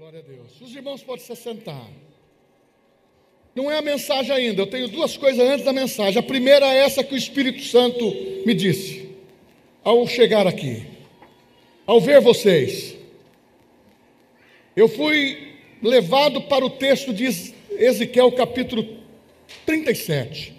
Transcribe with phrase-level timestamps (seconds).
[0.00, 0.58] Glória a Deus.
[0.62, 1.86] Os irmãos podem se sentar.
[3.54, 6.18] Não é a mensagem ainda, eu tenho duas coisas antes da mensagem.
[6.18, 8.10] A primeira é essa que o Espírito Santo
[8.46, 9.10] me disse
[9.84, 10.86] ao chegar aqui,
[11.84, 12.96] ao ver vocês.
[14.74, 17.26] Eu fui levado para o texto de
[17.72, 18.88] Ezequiel, capítulo
[19.66, 20.54] 37,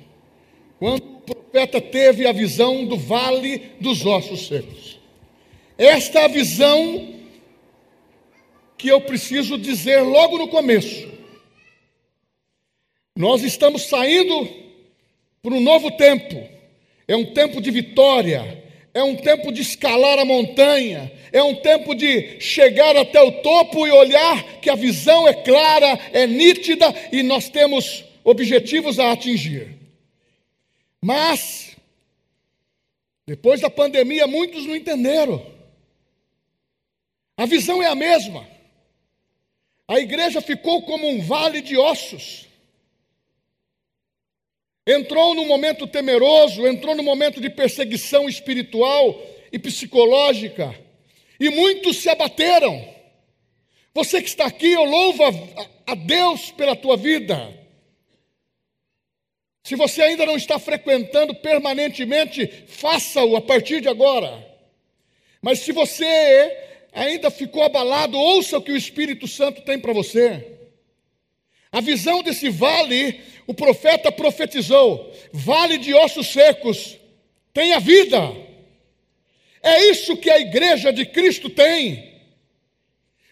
[0.77, 4.99] quando o profeta teve a visão do vale dos ossos secos.
[5.79, 7.20] Esta visão
[8.81, 11.07] que eu preciso dizer logo no começo.
[13.15, 14.49] Nós estamos saindo
[15.39, 16.49] para um novo tempo.
[17.07, 21.93] É um tempo de vitória, é um tempo de escalar a montanha, é um tempo
[21.93, 27.21] de chegar até o topo e olhar que a visão é clara, é nítida e
[27.21, 29.77] nós temos objetivos a atingir.
[30.99, 31.75] Mas,
[33.27, 35.45] depois da pandemia, muitos não entenderam.
[37.37, 38.49] A visão é a mesma.
[39.91, 42.47] A igreja ficou como um vale de ossos.
[44.87, 50.73] Entrou num momento temeroso, entrou num momento de perseguição espiritual e psicológica,
[51.37, 52.87] e muitos se abateram.
[53.93, 57.53] Você que está aqui, eu louvo a, a Deus pela tua vida.
[59.61, 64.41] Se você ainda não está frequentando permanentemente, faça-o a partir de agora.
[65.41, 70.59] Mas se você ainda ficou abalado, ouça o que o Espírito Santo tem para você.
[71.71, 76.97] A visão desse vale, o profeta profetizou: vale de ossos secos,
[77.53, 78.17] tem a vida.
[79.63, 82.11] É isso que a igreja de Cristo tem.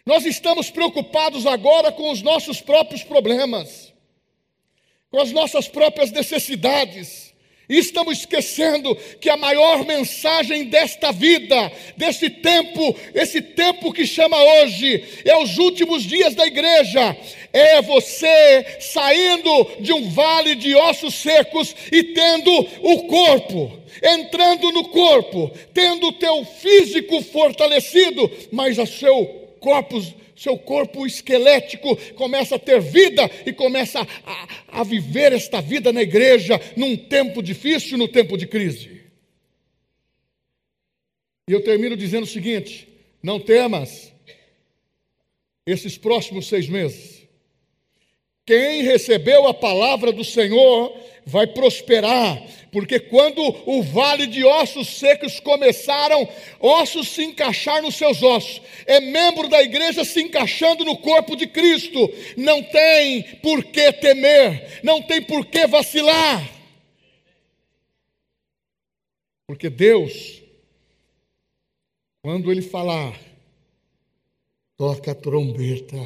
[0.06, 3.94] Nós estamos preocupados agora com os nossos próprios problemas,
[5.12, 7.29] com as nossas próprias necessidades.
[7.70, 14.36] E estamos esquecendo que a maior mensagem desta vida, desse tempo, esse tempo que chama
[14.36, 17.16] hoje, é os últimos dias da igreja,
[17.54, 23.72] é você saindo de um vale de ossos secos e tendo o corpo,
[24.02, 30.02] entrando no corpo, tendo o teu físico fortalecido, mas o seu corpo
[30.40, 36.02] seu corpo esquelético começa a ter vida e começa a, a viver esta vida na
[36.02, 39.02] igreja num tempo difícil, no tempo de crise.
[41.46, 42.88] E eu termino dizendo o seguinte:
[43.22, 44.14] não temas
[45.66, 47.28] esses próximos seis meses.
[48.46, 50.98] Quem recebeu a palavra do Senhor
[51.30, 52.42] vai prosperar,
[52.72, 56.28] porque quando o vale de ossos secos começaram,
[56.60, 61.48] ossos se encaixar nos seus ossos, é membro da igreja se encaixando no corpo de
[61.48, 66.60] Cristo, não tem por que temer, não tem por que vacilar,
[69.46, 70.44] porque Deus,
[72.22, 73.20] quando Ele falar,
[74.78, 75.98] toca a trombeta,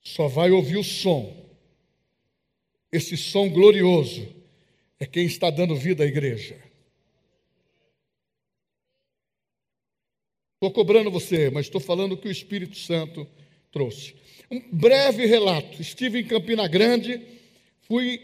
[0.00, 1.42] só vai ouvir o som
[2.92, 4.28] esse som glorioso
[5.00, 6.56] é quem está dando vida à igreja.
[10.54, 13.26] Estou cobrando você, mas estou falando que o Espírito Santo
[13.72, 14.14] trouxe.
[14.50, 15.80] Um breve relato.
[15.80, 17.20] Estive em Campina Grande,
[17.80, 18.20] fui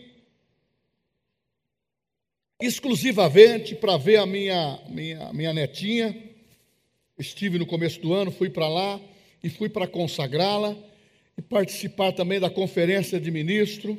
[2.61, 6.15] exclusivamente para ver a minha, minha, minha netinha.
[7.19, 9.01] Estive no começo do ano, fui para lá
[9.43, 10.77] e fui para consagrá-la
[11.37, 13.99] e participar também da conferência de ministro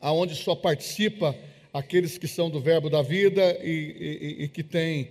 [0.00, 1.36] aonde só participa
[1.72, 5.10] aqueles que são do Verbo da Vida e, e, e que têm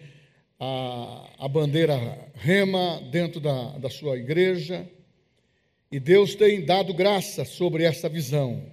[0.59, 4.89] a, a, bandeira rema dentro da, da sua igreja.
[5.91, 8.63] E Deus tem dado graça sobre essa visão.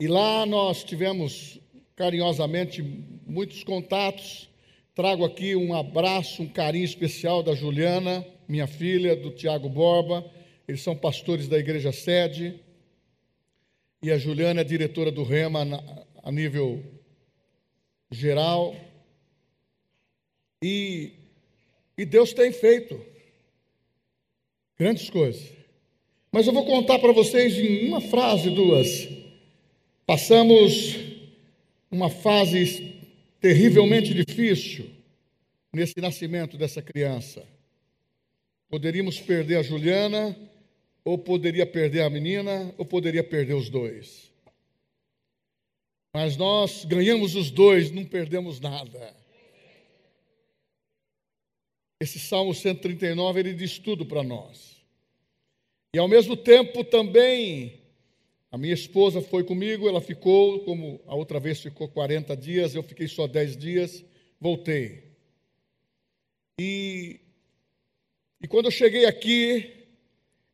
[0.00, 1.60] E lá nós tivemos
[1.94, 2.82] carinhosamente
[3.26, 4.48] muitos contatos.
[4.94, 10.24] Trago aqui um abraço, um carinho especial da Juliana, minha filha, do Tiago Borba.
[10.66, 12.60] Eles são pastores da igreja sede
[14.02, 15.66] e a Juliana é diretora do REMA
[16.22, 16.82] a nível
[18.10, 18.76] geral.
[20.62, 21.12] E,
[21.96, 23.00] e Deus tem feito
[24.78, 25.50] grandes coisas.
[26.30, 29.08] Mas eu vou contar para vocês em uma frase, duas.
[30.06, 30.96] Passamos
[31.90, 32.94] uma fase
[33.40, 34.90] terrivelmente difícil
[35.72, 37.44] nesse nascimento dessa criança.
[38.68, 40.36] Poderíamos perder a Juliana,
[41.04, 44.30] ou poderia perder a menina, ou poderia perder os dois.
[46.14, 49.14] Mas nós ganhamos os dois, não perdemos nada.
[52.00, 54.76] Esse Salmo 139, ele diz tudo para nós.
[55.94, 57.80] E ao mesmo tempo também,
[58.50, 62.82] a minha esposa foi comigo, ela ficou, como a outra vez ficou 40 dias, eu
[62.82, 64.04] fiquei só 10 dias,
[64.40, 65.16] voltei.
[66.60, 67.20] E
[68.40, 69.77] E quando eu cheguei aqui,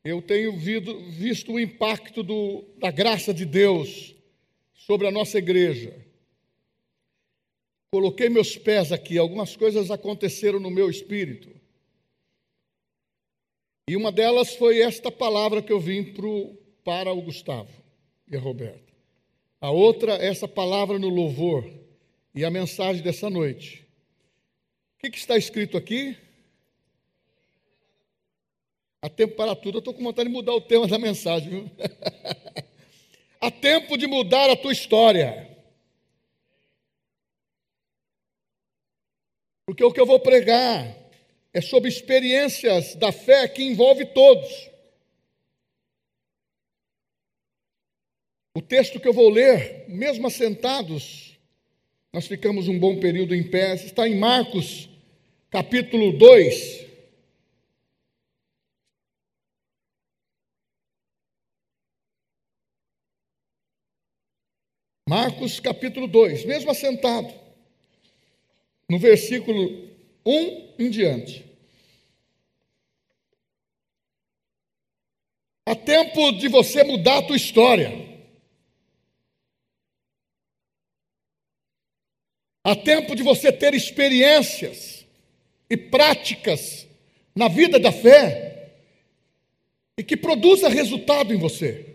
[0.04, 4.14] eu tenho visto o impacto do, da graça de Deus
[4.74, 5.96] sobre a nossa igreja.
[7.90, 11.48] Coloquei meus pés aqui, algumas coisas aconteceram no meu espírito.
[13.88, 16.54] E uma delas foi esta palavra que eu vim pro,
[16.84, 17.72] para o Gustavo
[18.30, 18.92] e a Roberta.
[19.60, 21.64] A outra, essa palavra no louvor
[22.34, 23.86] e a mensagem dessa noite.
[24.96, 26.16] O que, que está escrito aqui?
[29.04, 29.76] Há tempo para tudo.
[29.76, 31.70] Eu estou com vontade de mudar o tema da mensagem, viu?
[33.38, 35.46] Há tempo de mudar a tua história.
[39.66, 40.96] Porque o que eu vou pregar
[41.52, 44.70] é sobre experiências da fé que envolve todos.
[48.56, 51.38] O texto que eu vou ler, mesmo assentados,
[52.10, 54.88] nós ficamos um bom período em pé, está em Marcos,
[55.50, 56.83] capítulo 2.
[65.06, 67.32] Marcos capítulo 2, mesmo assentado,
[68.88, 69.90] no versículo
[70.24, 71.44] 1 em diante.
[75.66, 77.92] Há tempo de você mudar a tua história.
[82.62, 85.06] Há tempo de você ter experiências
[85.68, 86.86] e práticas
[87.34, 88.72] na vida da fé
[89.98, 91.94] e que produza resultado em você.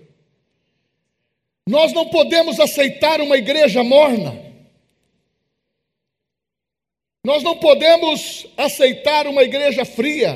[1.70, 4.44] Nós não podemos aceitar uma igreja morna.
[7.24, 10.36] Nós não podemos aceitar uma igreja fria.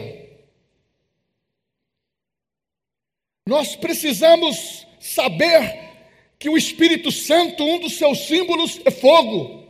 [3.47, 5.95] Nós precisamos saber
[6.38, 9.68] que o Espírito Santo, um dos seus símbolos é fogo.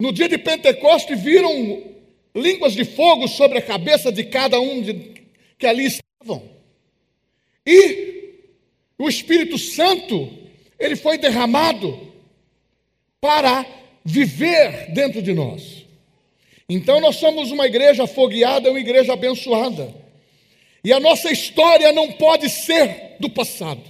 [0.00, 1.82] No dia de Pentecostes viram
[2.32, 5.24] línguas de fogo sobre a cabeça de cada um de,
[5.58, 6.48] que ali estavam.
[7.66, 8.09] E
[9.04, 10.30] o Espírito Santo,
[10.78, 12.12] ele foi derramado
[13.18, 13.64] para
[14.04, 15.86] viver dentro de nós.
[16.68, 19.94] Então nós somos uma igreja afogueada, uma igreja abençoada.
[20.84, 23.82] E a nossa história não pode ser do passado.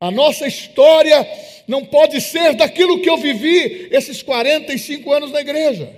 [0.00, 1.24] A nossa história
[1.68, 5.94] não pode ser daquilo que eu vivi esses 45 anos na igreja.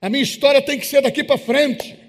[0.00, 2.07] A minha história tem que ser daqui para frente.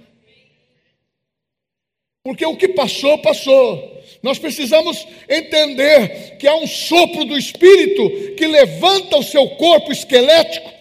[2.30, 4.04] Porque o que passou, passou.
[4.22, 10.72] Nós precisamos entender que há um sopro do Espírito que levanta o seu corpo esquelético.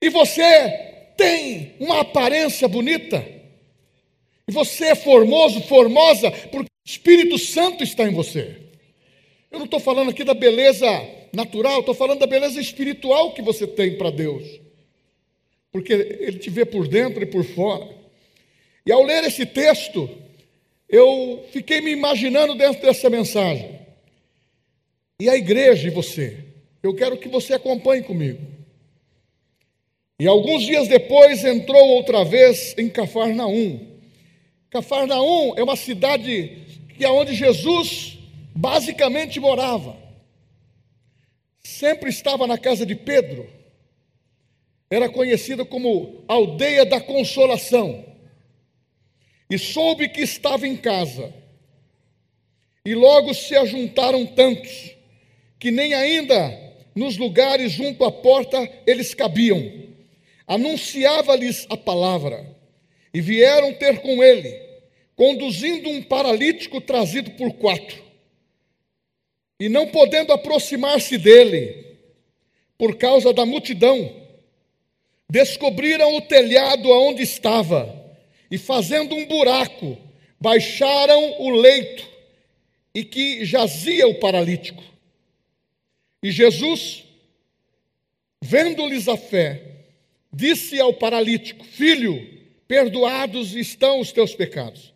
[0.00, 0.68] E você
[1.16, 3.26] tem uma aparência bonita.
[4.46, 8.54] E você é formoso, formosa, porque o Espírito Santo está em você.
[9.50, 10.86] Eu não estou falando aqui da beleza
[11.32, 14.44] natural, estou falando da beleza espiritual que você tem para Deus.
[15.72, 17.95] Porque Ele te vê por dentro e por fora.
[18.86, 20.08] E ao ler esse texto,
[20.88, 23.80] eu fiquei me imaginando dentro dessa mensagem.
[25.18, 26.44] E a igreja e você.
[26.82, 28.40] Eu quero que você acompanhe comigo.
[30.20, 33.98] E alguns dias depois entrou outra vez em Cafarnaum.
[34.70, 36.64] Cafarnaum é uma cidade
[36.96, 38.18] que é onde Jesus
[38.54, 39.96] basicamente morava.
[41.64, 43.50] Sempre estava na casa de Pedro.
[44.88, 48.15] Era conhecida como aldeia da consolação
[49.48, 51.32] e soube que estava em casa.
[52.84, 54.94] E logo se ajuntaram tantos,
[55.58, 59.72] que nem ainda nos lugares junto à porta eles cabiam.
[60.46, 62.54] Anunciava-lhes a palavra,
[63.12, 64.60] e vieram ter com ele,
[65.16, 68.04] conduzindo um paralítico trazido por quatro.
[69.58, 71.96] E não podendo aproximar-se dele,
[72.76, 74.14] por causa da multidão,
[75.28, 77.95] descobriram o telhado aonde estava
[78.50, 79.98] e fazendo um buraco,
[80.40, 82.06] baixaram o leito
[82.94, 84.82] e que jazia o paralítico.
[86.22, 87.04] E Jesus,
[88.42, 89.62] vendo-lhes a fé,
[90.32, 92.26] disse ao paralítico: Filho,
[92.66, 94.92] perdoados estão os teus pecados.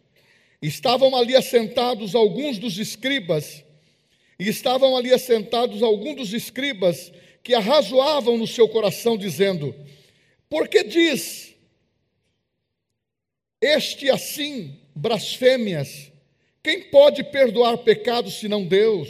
[0.62, 3.64] Estavam ali assentados alguns dos escribas,
[4.38, 9.74] e estavam ali assentados alguns dos escribas que arrazoavam no seu coração, dizendo:
[10.48, 11.49] Por que diz
[13.60, 16.10] este assim blasfêmias.
[16.62, 19.08] Quem pode perdoar pecados senão Deus?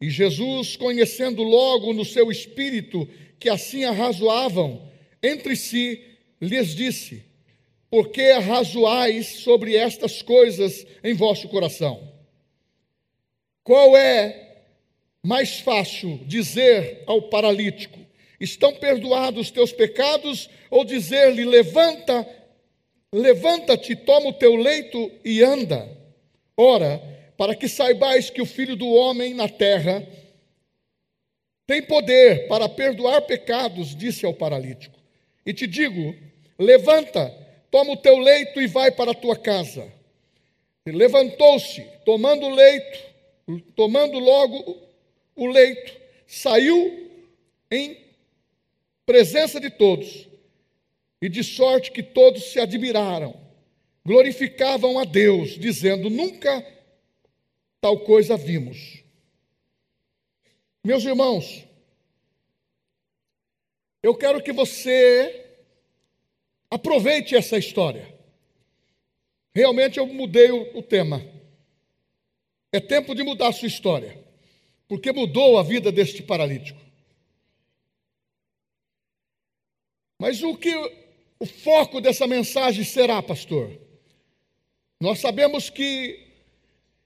[0.00, 4.88] E Jesus, conhecendo logo no seu espírito que assim arrazoavam
[5.22, 6.02] entre si,
[6.40, 7.24] lhes disse:
[7.90, 12.12] Por que arrazoais sobre estas coisas em vosso coração?
[13.64, 14.62] Qual é
[15.22, 17.98] mais fácil dizer ao paralítico:
[18.40, 20.48] Estão perdoados os teus pecados?
[20.70, 22.26] Ou dizer-lhe: Levanta,
[23.12, 25.88] levanta-te, toma o teu leito e anda.
[26.56, 27.00] Ora,
[27.36, 30.06] para que saibais que o Filho do Homem na terra
[31.66, 34.98] tem poder para perdoar pecados, disse ao paralítico.
[35.44, 36.14] E te digo:
[36.58, 37.30] levanta,
[37.70, 39.92] toma o teu leito e vai para a tua casa.
[40.86, 42.98] Levantou-se, tomando o leito,
[43.76, 44.78] tomando logo
[45.36, 45.94] o leito,
[46.26, 47.10] saiu
[47.70, 47.96] em
[49.06, 50.27] presença de todos,
[51.20, 53.38] e de sorte que todos se admiraram,
[54.04, 56.64] glorificavam a Deus, dizendo: Nunca
[57.80, 59.02] tal coisa vimos.
[60.84, 61.64] Meus irmãos,
[64.02, 65.46] eu quero que você
[66.70, 68.16] aproveite essa história.
[69.54, 71.20] Realmente eu mudei o, o tema.
[72.72, 74.22] É tempo de mudar a sua história,
[74.86, 76.80] porque mudou a vida deste paralítico.
[80.18, 80.70] Mas o que
[81.40, 83.78] o foco dessa mensagem será, pastor?
[85.00, 86.26] Nós sabemos que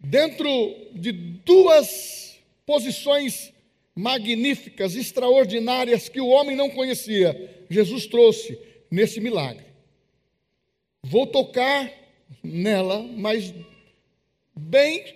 [0.01, 0.49] dentro
[0.93, 3.53] de duas posições
[3.95, 8.59] magníficas, extraordinárias que o homem não conhecia, Jesus trouxe
[8.91, 9.67] nesse milagre.
[11.03, 11.93] Vou tocar
[12.43, 13.53] nela, mas
[14.55, 15.15] bem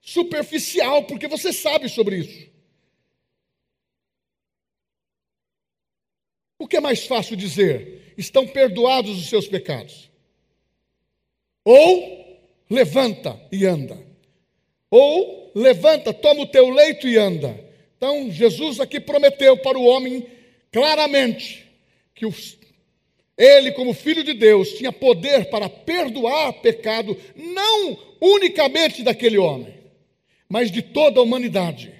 [0.00, 2.50] superficial, porque você sabe sobre isso.
[6.58, 7.99] O que é mais fácil dizer?
[8.20, 10.10] Estão perdoados os seus pecados.
[11.64, 13.96] Ou levanta e anda.
[14.90, 17.58] Ou levanta, toma o teu leito e anda.
[17.96, 20.26] Então, Jesus aqui prometeu para o homem
[20.70, 21.66] claramente
[22.14, 22.26] que
[23.38, 29.72] ele, como filho de Deus, tinha poder para perdoar pecado, não unicamente daquele homem,
[30.46, 31.90] mas de toda a humanidade.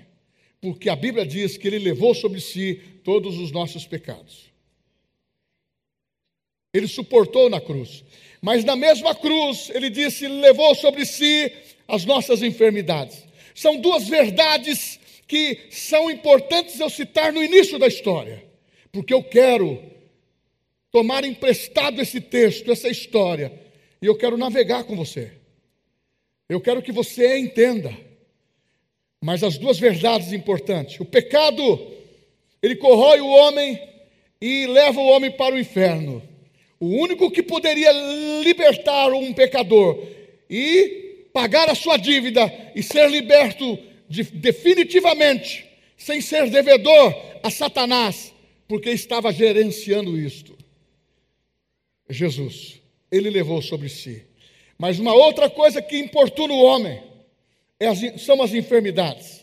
[0.61, 4.50] Porque a Bíblia diz que ele levou sobre si todos os nossos pecados.
[6.73, 8.05] Ele suportou na cruz.
[8.41, 11.53] Mas na mesma cruz, ele disse, levou sobre si
[11.87, 13.25] as nossas enfermidades.
[13.55, 18.45] São duas verdades que são importantes eu citar no início da história,
[18.91, 19.81] porque eu quero
[20.91, 23.53] tomar emprestado esse texto, essa história,
[24.01, 25.33] e eu quero navegar com você.
[26.49, 27.97] Eu quero que você entenda.
[29.21, 31.93] Mas as duas verdades importantes: o pecado,
[32.63, 33.81] ele corrói o homem
[34.41, 36.23] e leva o homem para o inferno.
[36.81, 37.93] O único que poderia
[38.43, 40.03] libertar um pecador
[40.49, 48.33] e pagar a sua dívida e ser liberto de, definitivamente, sem ser devedor a Satanás,
[48.67, 50.57] porque estava gerenciando isto.
[52.09, 52.81] Jesus,
[53.13, 54.25] ele levou sobre si.
[54.79, 57.03] Mas uma outra coisa que importuna o homem
[57.79, 59.40] é as, são as enfermidades.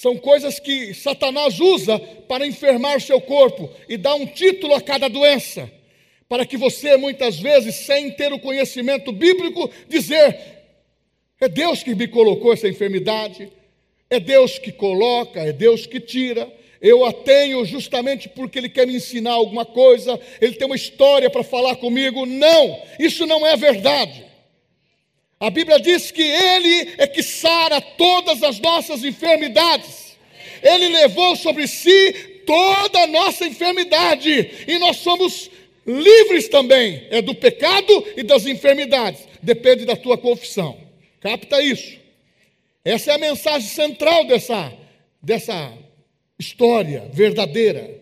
[0.00, 5.08] São coisas que Satanás usa para enfermar seu corpo e dar um título a cada
[5.08, 5.70] doença,
[6.26, 10.38] para que você, muitas vezes, sem ter o conhecimento bíblico, dizer:
[11.38, 13.52] é Deus que me colocou essa enfermidade,
[14.08, 16.50] é Deus que coloca, é Deus que tira.
[16.80, 21.28] Eu a tenho justamente porque Ele quer me ensinar alguma coisa, Ele tem uma história
[21.28, 22.24] para falar comigo.
[22.24, 24.29] Não, isso não é verdade.
[25.40, 30.18] A Bíblia diz que Ele é que sara todas as nossas enfermidades.
[30.62, 32.12] Ele levou sobre si
[32.46, 34.50] toda a nossa enfermidade.
[34.68, 35.50] E nós somos
[35.86, 37.06] livres também.
[37.10, 39.26] É do pecado e das enfermidades.
[39.42, 40.78] Depende da tua confissão.
[41.20, 41.98] Capta isso.
[42.84, 44.70] Essa é a mensagem central dessa,
[45.22, 45.72] dessa
[46.38, 47.98] história verdadeira.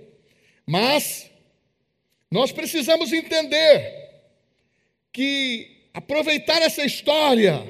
[0.66, 1.30] Mas
[2.28, 4.08] nós precisamos entender
[5.12, 7.60] que aproveitar essa história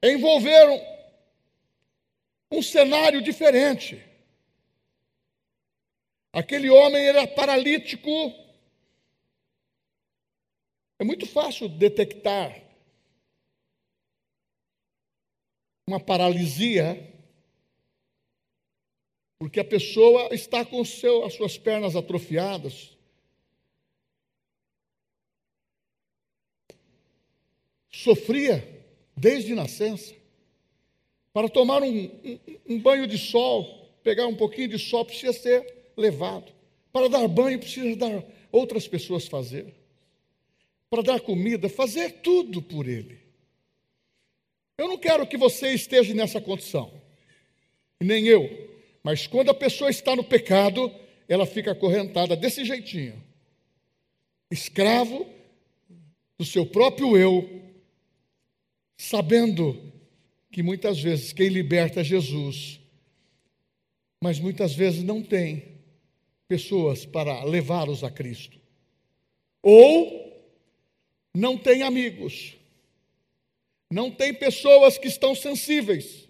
[0.00, 4.02] é envolver um, um cenário diferente.
[6.32, 8.10] Aquele homem era paralítico.
[10.98, 12.60] É muito fácil detectar
[15.86, 17.12] uma paralisia,
[19.38, 22.93] porque a pessoa está com seu, as suas pernas atrofiadas,
[28.04, 28.62] sofria
[29.16, 30.14] desde nascença.
[31.32, 35.74] Para tomar um, um, um, banho de sol, pegar um pouquinho de sol, precisa ser
[35.96, 36.52] levado.
[36.92, 39.74] Para dar banho, precisa dar outras pessoas fazer.
[40.90, 43.18] Para dar comida, fazer tudo por ele.
[44.76, 46.92] Eu não quero que você esteja nessa condição,
[48.00, 48.70] nem eu.
[49.02, 50.92] Mas quando a pessoa está no pecado,
[51.28, 53.22] ela fica acorrentada desse jeitinho,
[54.50, 55.26] escravo
[56.36, 57.63] do seu próprio eu,
[58.96, 59.92] sabendo
[60.50, 62.80] que muitas vezes quem liberta é Jesus,
[64.20, 65.74] mas muitas vezes não tem
[66.48, 68.58] pessoas para levá-los a Cristo.
[69.62, 70.24] Ou
[71.34, 72.56] não tem amigos,
[73.90, 76.28] não tem pessoas que estão sensíveis.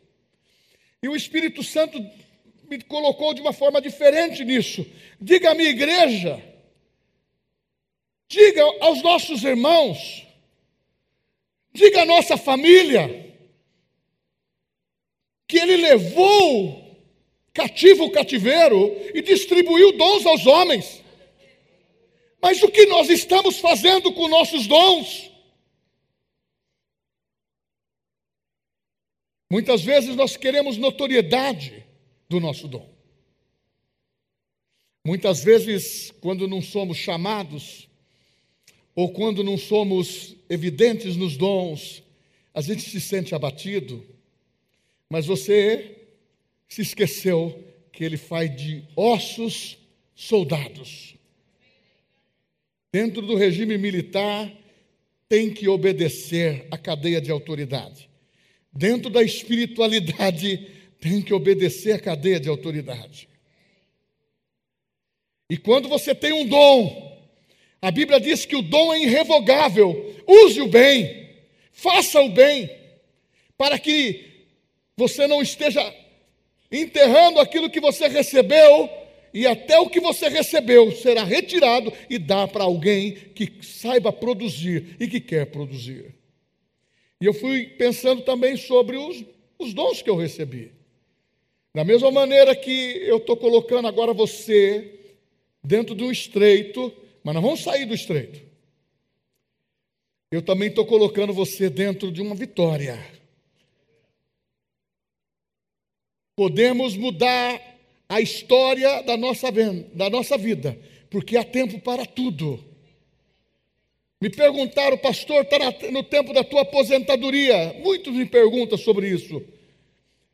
[1.03, 1.99] E o Espírito Santo
[2.69, 4.87] me colocou de uma forma diferente nisso.
[5.21, 6.43] Diga à minha igreja,
[8.29, 10.27] diga aos nossos irmãos,
[11.75, 13.35] diga à nossa família,
[15.49, 16.85] que ele levou
[17.53, 21.03] cativo o cativeiro e distribuiu dons aos homens.
[22.41, 25.31] Mas o que nós estamos fazendo com nossos dons?
[29.51, 31.87] Muitas vezes nós queremos notoriedade
[32.29, 32.93] do nosso dom.
[35.07, 37.89] Muitas vezes, quando não somos chamados,
[38.95, 42.03] ou quando não somos evidentes nos dons,
[42.53, 44.05] a gente se sente abatido,
[45.11, 45.97] mas você
[46.69, 49.79] se esqueceu que ele faz de ossos
[50.15, 51.15] soldados.
[52.93, 54.53] Dentro do regime militar,
[55.29, 58.09] tem que obedecer à cadeia de autoridade.
[58.73, 60.69] Dentro da espiritualidade,
[61.01, 63.29] tem que obedecer à cadeia de autoridade.
[65.51, 67.14] E quando você tem um dom,
[67.85, 70.15] a Bíblia diz que o dom é irrevogável.
[70.27, 71.29] Use o bem,
[71.71, 72.71] faça o bem,
[73.59, 74.25] para que
[74.97, 75.95] você não esteja
[76.73, 78.89] enterrando aquilo que você recebeu,
[79.35, 84.97] e até o que você recebeu será retirado e dá para alguém que saiba produzir
[84.99, 86.15] e que quer produzir.
[87.21, 89.23] E eu fui pensando também sobre os,
[89.59, 90.73] os dons que eu recebi.
[91.75, 94.91] Da mesma maneira que eu estou colocando agora você
[95.63, 96.91] dentro do estreito,
[97.25, 98.43] mas não vamos sair do estreito.
[100.31, 103.03] Eu também estou colocando você dentro de uma vitória.
[106.37, 107.61] Podemos mudar
[108.09, 109.49] a história da nossa,
[109.95, 110.79] da nossa vida,
[111.09, 112.63] porque há tempo para tudo.
[114.21, 115.59] Me perguntaram, pastor, está
[115.91, 117.75] no tempo da tua aposentadoria.
[117.83, 119.43] Muitos me perguntam sobre isso.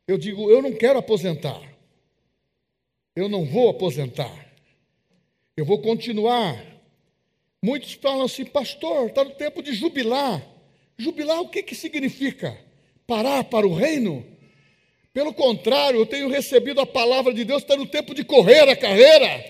[0.08, 1.60] Eu digo, eu não quero aposentar.
[3.14, 4.54] Eu não vou aposentar.
[5.56, 6.70] Eu vou continuar.
[7.62, 10.42] Muitos falam assim, pastor, está no tempo de jubilar.
[10.96, 12.58] Jubilar o que, que significa?
[13.06, 14.24] Parar para o reino?
[15.12, 18.76] Pelo contrário, eu tenho recebido a palavra de Deus, está no tempo de correr a
[18.76, 19.44] carreira.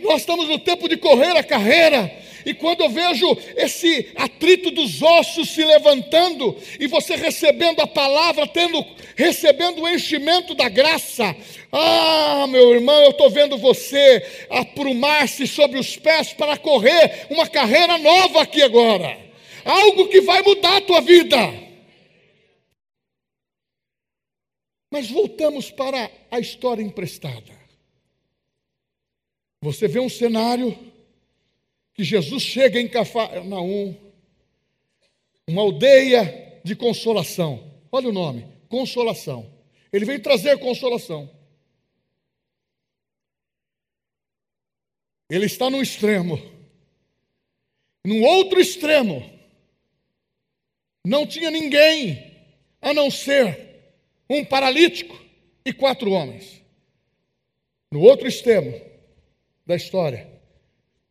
[0.00, 2.12] Nós estamos no tempo de correr a carreira.
[2.44, 3.26] E quando eu vejo
[3.56, 8.84] esse atrito dos ossos se levantando e você recebendo a palavra, tendo
[9.16, 11.34] recebendo o enchimento da graça,
[11.72, 17.98] ah, meu irmão, eu estou vendo você aprumar-se sobre os pés para correr uma carreira
[17.98, 19.18] nova aqui agora.
[19.64, 21.36] Algo que vai mudar a tua vida.
[24.92, 27.52] Mas voltamos para a história emprestada.
[29.60, 30.78] Você vê um cenário
[31.94, 33.96] que Jesus chega em Cafarnaum,
[35.46, 37.72] uma aldeia de consolação.
[37.90, 39.48] Olha o nome, consolação.
[39.92, 41.30] Ele veio trazer consolação.
[45.30, 46.36] Ele está no extremo.
[48.04, 49.30] No outro extremo,
[51.06, 52.34] não tinha ninguém
[52.82, 53.94] a não ser
[54.28, 55.18] um paralítico
[55.64, 56.60] e quatro homens.
[57.90, 58.78] No outro extremo
[59.64, 60.33] da história,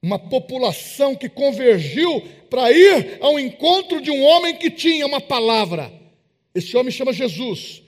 [0.04, 5.92] uma população que convergiu para ir ao encontro de um homem que tinha uma palavra.
[6.54, 7.82] Esse homem chama Jesus.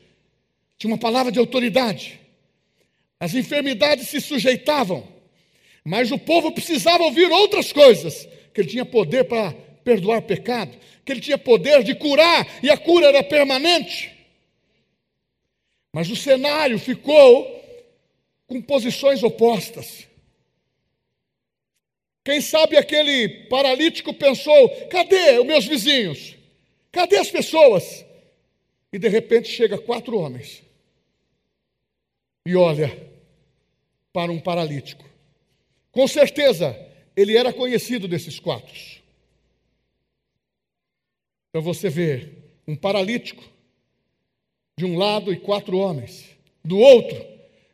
[0.78, 2.22] Tinha uma palavra de autoridade.
[3.20, 5.06] As enfermidades se sujeitavam,
[5.84, 9.52] mas o povo precisava ouvir outras coisas, que ele tinha poder para
[9.84, 14.12] perdoar pecado, que ele tinha poder de curar e a cura era permanente.
[15.92, 17.62] Mas o cenário ficou
[18.48, 20.05] com posições opostas.
[22.26, 26.36] Quem sabe aquele paralítico pensou: cadê os meus vizinhos?
[26.92, 28.04] Cadê as pessoas?
[28.92, 30.64] E de repente chega quatro homens
[32.46, 33.12] e olha
[34.12, 35.06] para um paralítico.
[35.92, 36.76] Com certeza,
[37.16, 38.74] ele era conhecido desses quatro.
[41.50, 42.30] Então você vê
[42.68, 43.44] um paralítico
[44.78, 46.26] de um lado e quatro homens.
[46.64, 47.24] Do outro,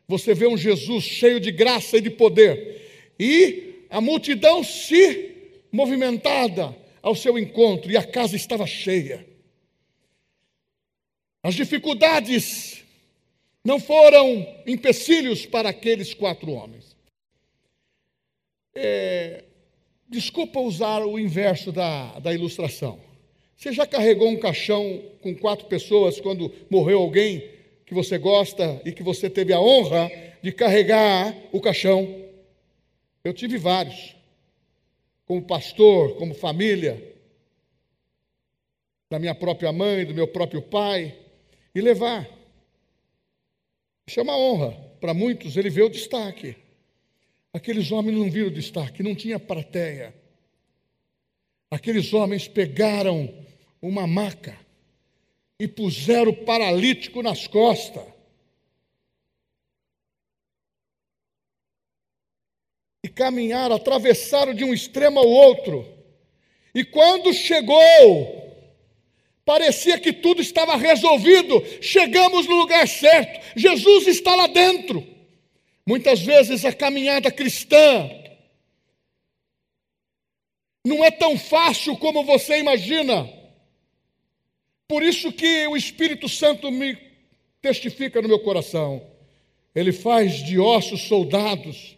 [0.06, 3.12] você vê um Jesus cheio de graça e de poder.
[3.18, 5.30] E a multidão se
[5.70, 9.26] movimentada ao seu encontro, e a casa estava cheia.
[11.42, 12.82] As dificuldades
[13.64, 16.96] não foram empecilhos para aqueles quatro homens.
[18.74, 19.44] É,
[20.08, 23.00] desculpa usar o inverso da, da ilustração.
[23.56, 27.48] Você já carregou um caixão com quatro pessoas quando morreu alguém
[27.84, 30.10] que você gosta e que você teve a honra
[30.42, 32.22] de carregar o caixão.
[33.24, 34.16] Eu tive vários,
[35.26, 37.12] como pastor, como família,
[39.08, 41.16] da minha própria mãe, do meu próprio pai,
[41.74, 42.28] e levar.
[44.06, 44.72] Isso é uma honra.
[45.00, 46.56] Para muitos, ele vê o destaque.
[47.52, 50.14] Aqueles homens não viram o destaque, não tinha plateia.
[51.70, 53.32] Aqueles homens pegaram
[53.80, 54.58] uma maca
[55.58, 58.11] e puseram o paralítico nas costas.
[63.02, 65.86] E caminharam, atravessaram de um extremo ao outro.
[66.74, 68.42] E quando chegou
[69.44, 75.04] Parecia que tudo estava resolvido, chegamos no lugar certo, Jesus está lá dentro.
[75.84, 78.08] Muitas vezes a caminhada cristã
[80.86, 83.28] não é tão fácil como você imagina.
[84.86, 86.96] Por isso que o Espírito Santo me
[87.60, 89.04] testifica no meu coração.
[89.74, 91.96] Ele faz de ossos soldados,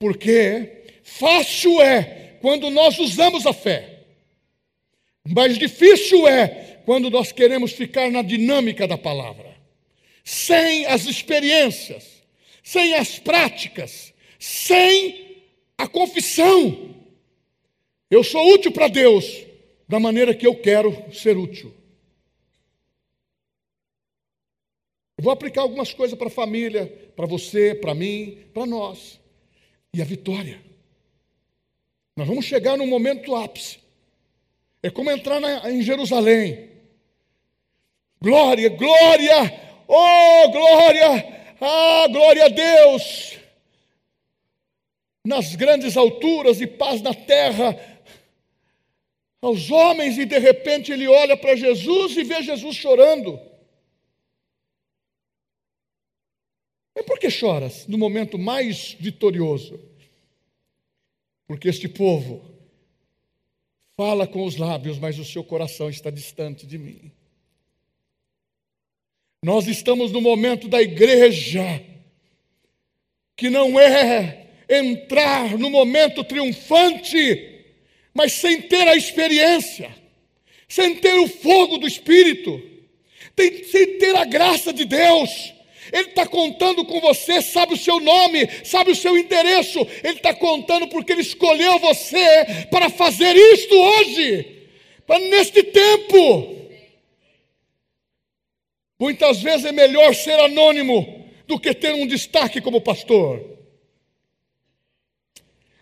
[0.00, 4.00] porque fácil é quando nós usamos a fé.
[5.28, 9.54] Mas difícil é quando nós queremos ficar na dinâmica da palavra,
[10.24, 12.24] sem as experiências,
[12.64, 15.44] sem as práticas, sem
[15.76, 16.96] a confissão.
[18.10, 19.44] Eu sou útil para Deus
[19.86, 21.74] da maneira que eu quero ser útil.
[25.18, 29.19] Eu vou aplicar algumas coisas para a família, para você, para mim, para nós.
[29.92, 30.62] E a vitória.
[32.16, 33.78] Nós vamos chegar num momento ápice.
[34.82, 36.70] É como entrar na, em Jerusalém.
[38.20, 43.38] Glória, glória, oh glória, ah, glória a Deus.
[45.24, 47.78] Nas grandes alturas e paz na terra,
[49.40, 53.40] aos homens, e de repente ele olha para Jesus e vê Jesus chorando.
[57.10, 59.80] Por que choras no momento mais vitorioso?
[61.48, 62.50] Porque este povo
[64.00, 67.12] Fala com os lábios, mas o seu coração está distante de mim.
[69.44, 71.84] Nós estamos no momento da igreja,
[73.36, 77.62] que não é entrar no momento triunfante,
[78.14, 79.94] mas sem ter a experiência,
[80.66, 82.58] sem ter o fogo do Espírito,
[83.70, 85.52] sem ter a graça de Deus.
[85.92, 89.80] Ele está contando com você, sabe o seu nome, sabe o seu endereço.
[90.02, 94.68] Ele está contando porque Ele escolheu você para fazer isto hoje,
[95.06, 96.56] para neste tempo.
[98.98, 103.58] Muitas vezes é melhor ser anônimo do que ter um destaque como pastor.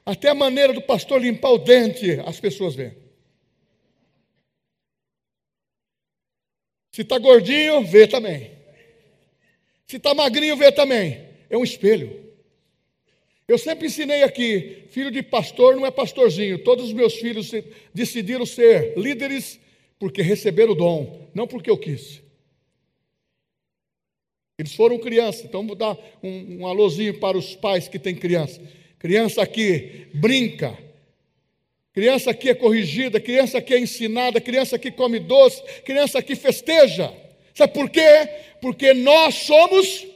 [0.07, 2.97] Até a maneira do pastor limpar o dente, as pessoas veem.
[6.91, 8.58] Se está gordinho, vê também.
[9.89, 11.27] Se está magrinho, vê também.
[11.49, 12.29] É um espelho.
[13.49, 16.63] Eu sempre ensinei aqui: filho de pastor não é pastorzinho.
[16.63, 17.51] Todos os meus filhos
[17.95, 19.59] decidiram ser líderes
[19.99, 22.23] porque receberam o dom, não porque eu quis.
[24.59, 28.61] Eles foram crianças, então vou dar um, um alôzinho para os pais que têm criança.
[28.99, 30.77] Criança aqui brinca,
[31.93, 37.28] criança aqui é corrigida, criança aqui é ensinada, criança aqui come doce, criança aqui festeja.
[37.59, 38.01] Sabe por quê?
[38.61, 40.07] Porque nós somos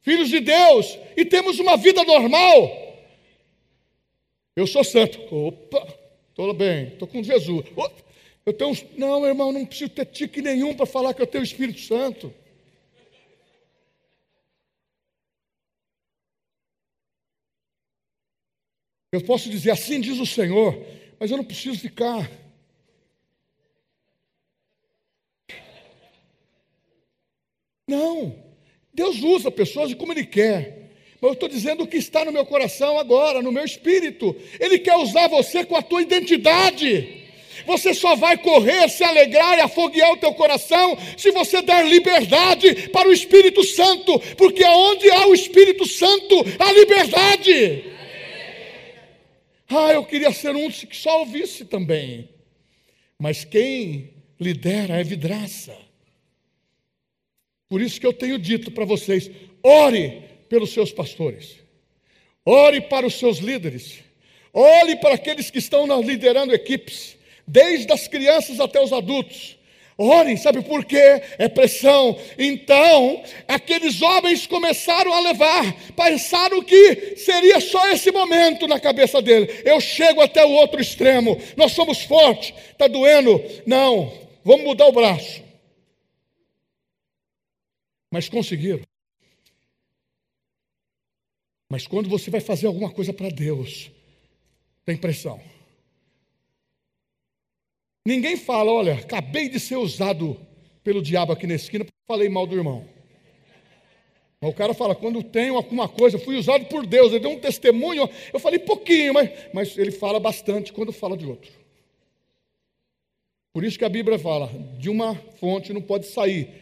[0.00, 2.96] filhos de Deus e temos uma vida normal.
[4.56, 5.20] Eu sou santo.
[5.30, 5.86] Opa,
[6.30, 7.66] estou bem, estou com Jesus.
[8.46, 8.72] Eu tenho.
[8.96, 12.32] Não, irmão, não preciso ter tique nenhum para falar que eu tenho o Espírito Santo.
[19.12, 20.74] Eu posso dizer assim diz o Senhor,
[21.20, 22.30] mas eu não preciso ficar
[27.92, 28.34] Não.
[28.94, 30.90] Deus usa pessoas como Ele quer.
[31.20, 34.34] Mas eu estou dizendo o que está no meu coração agora, no meu espírito.
[34.58, 37.20] Ele quer usar você com a tua identidade.
[37.66, 42.88] Você só vai correr, se alegrar e afoguear o teu coração se você der liberdade
[42.88, 47.84] para o Espírito Santo, porque aonde há o Espírito Santo, há liberdade.
[49.68, 52.28] Ah, eu queria ser um que só ouvisse também.
[53.18, 55.91] Mas quem lidera é vidraça.
[57.72, 59.30] Por isso que eu tenho dito para vocês:
[59.62, 61.56] ore pelos seus pastores,
[62.44, 64.00] ore para os seus líderes,
[64.52, 67.16] ore para aqueles que estão liderando equipes,
[67.48, 69.56] desde as crianças até os adultos.
[69.96, 71.22] Orem, sabe por quê?
[71.38, 72.18] É pressão.
[72.38, 79.48] Então, aqueles homens começaram a levar, pensaram que seria só esse momento na cabeça dele.
[79.64, 81.40] Eu chego até o outro extremo.
[81.56, 83.42] Nós somos fortes, está doendo.
[83.64, 84.12] Não,
[84.44, 85.51] vamos mudar o braço
[88.12, 88.82] mas conseguiram.
[91.70, 93.90] Mas quando você vai fazer alguma coisa para Deus,
[94.84, 95.40] tem pressão.
[98.06, 100.38] Ninguém fala, olha, acabei de ser usado
[100.84, 102.86] pelo diabo aqui na esquina porque falei mal do irmão.
[104.38, 107.40] Mas o cara fala, quando tenho alguma coisa, fui usado por Deus, ele deu um
[107.40, 111.50] testemunho, eu falei pouquinho, mas, mas ele fala bastante quando fala de outro.
[113.54, 114.48] Por isso que a Bíblia fala,
[114.78, 116.61] de uma fonte não pode sair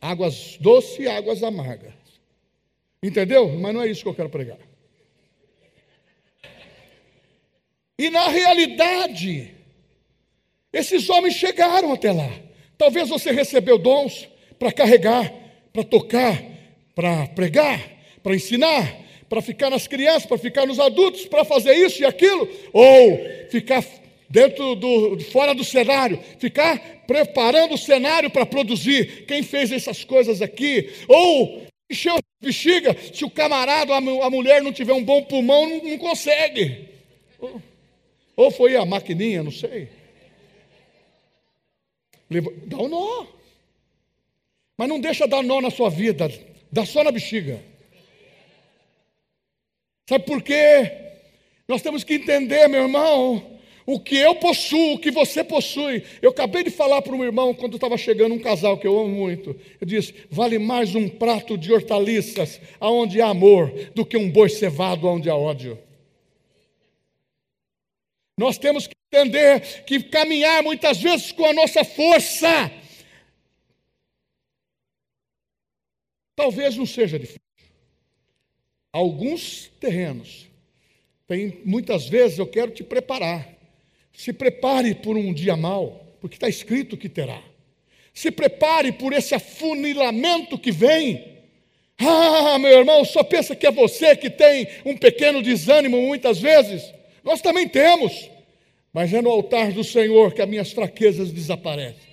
[0.00, 1.94] águas doces e águas amargas.
[3.02, 3.48] Entendeu?
[3.48, 4.58] Mas não é isso que eu quero pregar.
[7.98, 9.54] E na realidade,
[10.72, 12.30] esses homens chegaram até lá.
[12.76, 15.32] Talvez você recebeu dons para carregar,
[15.72, 16.40] para tocar,
[16.94, 17.80] para pregar,
[18.22, 18.96] para ensinar,
[19.28, 23.18] para ficar nas crianças, para ficar nos adultos, para fazer isso e aquilo, ou
[23.50, 23.84] ficar
[24.28, 29.24] dentro do fora do cenário, ficar preparando o cenário para produzir.
[29.26, 30.90] Quem fez essas coisas aqui?
[31.08, 35.84] Ou encheu a bexiga, se o camarada, a mulher não tiver um bom pulmão, não,
[35.84, 36.88] não consegue.
[37.38, 37.62] Ou,
[38.36, 39.88] ou foi a maquininha, não sei.
[42.66, 43.26] Dá um nó.
[44.76, 46.30] Mas não deixa dar nó na sua vida,
[46.70, 47.60] dá só na bexiga.
[50.08, 50.90] Sabe por quê?
[51.66, 53.57] Nós temos que entender, meu irmão,
[53.88, 56.04] o que eu possuo, o que você possui.
[56.20, 59.08] Eu acabei de falar para um irmão quando estava chegando um casal que eu amo
[59.08, 59.58] muito.
[59.80, 64.50] Eu disse: vale mais um prato de hortaliças aonde há amor do que um boi
[64.50, 65.78] cevado aonde há ódio.
[68.38, 72.70] Nós temos que entender que caminhar muitas vezes com a nossa força
[76.36, 77.40] talvez não seja difícil.
[78.92, 80.46] Alguns terrenos
[81.26, 83.57] tem muitas vezes eu quero te preparar
[84.18, 87.40] se prepare por um dia mau, porque está escrito que terá.
[88.12, 91.38] Se prepare por esse afunilamento que vem.
[91.96, 96.92] Ah, meu irmão, só pensa que é você que tem um pequeno desânimo muitas vezes.
[97.22, 98.28] Nós também temos.
[98.92, 102.08] Mas é no altar do Senhor que as minhas fraquezas desaparecem.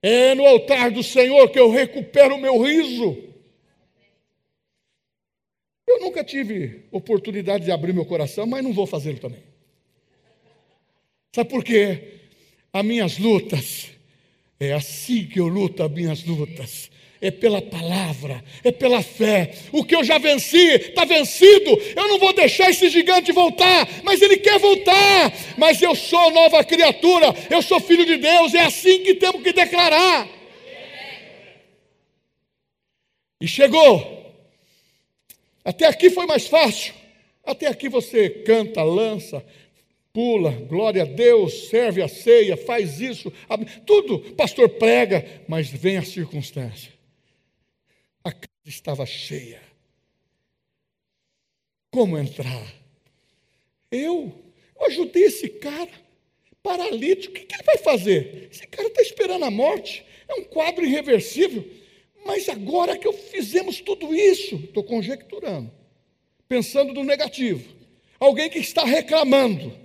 [0.00, 3.24] É no altar do Senhor que eu recupero o meu riso.
[5.84, 9.53] Eu nunca tive oportunidade de abrir meu coração, mas não vou fazê-lo também.
[11.34, 12.12] Sabe por quê?
[12.72, 13.86] As minhas lutas,
[14.60, 16.88] é assim que eu luto as minhas lutas.
[17.20, 19.52] É pela palavra, é pela fé.
[19.72, 21.70] O que eu já venci, está vencido.
[21.96, 25.32] Eu não vou deixar esse gigante voltar, mas ele quer voltar.
[25.58, 29.52] Mas eu sou nova criatura, eu sou filho de Deus, é assim que temos que
[29.52, 30.28] declarar.
[33.40, 34.32] E chegou.
[35.64, 36.94] Até aqui foi mais fácil.
[37.44, 39.44] Até aqui você canta, lança,
[40.14, 43.32] pula, glória a Deus, serve a ceia, faz isso,
[43.84, 46.92] tudo, pastor prega, mas vem a circunstância.
[48.22, 49.60] A casa estava cheia.
[51.90, 52.64] Como entrar?
[53.90, 54.32] Eu,
[54.78, 55.90] eu ajudei esse cara,
[56.62, 58.48] paralítico, o que, que ele vai fazer?
[58.52, 61.68] Esse cara está esperando a morte, é um quadro irreversível.
[62.24, 65.72] Mas agora que eu fizemos tudo isso, estou conjecturando,
[66.48, 67.68] pensando no negativo.
[68.18, 69.83] Alguém que está reclamando,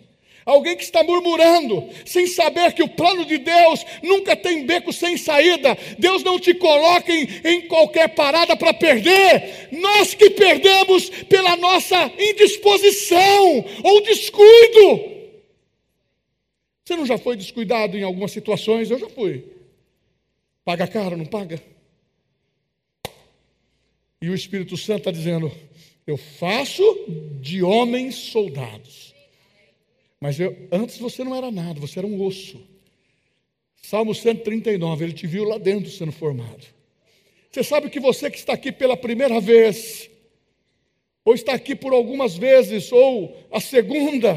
[0.50, 5.16] Alguém que está murmurando, sem saber que o plano de Deus nunca tem beco sem
[5.16, 5.78] saída.
[6.00, 9.70] Deus não te coloca em, em qualquer parada para perder.
[9.72, 15.20] Nós que perdemos pela nossa indisposição ou descuido.
[16.84, 18.90] Você não já foi descuidado em algumas situações?
[18.90, 19.46] Eu já fui.
[20.66, 21.62] Paga caro, não paga?
[24.20, 25.52] E o Espírito Santo está dizendo:
[26.08, 26.84] Eu faço
[27.40, 29.09] de homens soldados.
[30.20, 32.62] Mas eu, antes você não era nada, você era um osso.
[33.82, 36.66] Salmo 139, ele te viu lá dentro sendo formado.
[37.52, 40.10] Você sabe que você que está aqui pela primeira vez,
[41.24, 44.36] ou está aqui por algumas vezes, ou a segunda,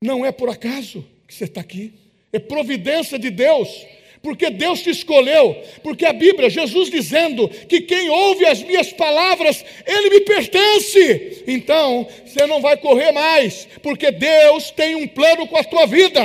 [0.00, 1.94] não é por acaso que você está aqui,
[2.32, 3.86] é providência de Deus
[4.24, 9.62] porque Deus te escolheu, porque a Bíblia, Jesus dizendo que quem ouve as minhas palavras,
[9.86, 11.44] ele me pertence.
[11.46, 16.22] Então, você não vai correr mais, porque Deus tem um plano com a tua vida.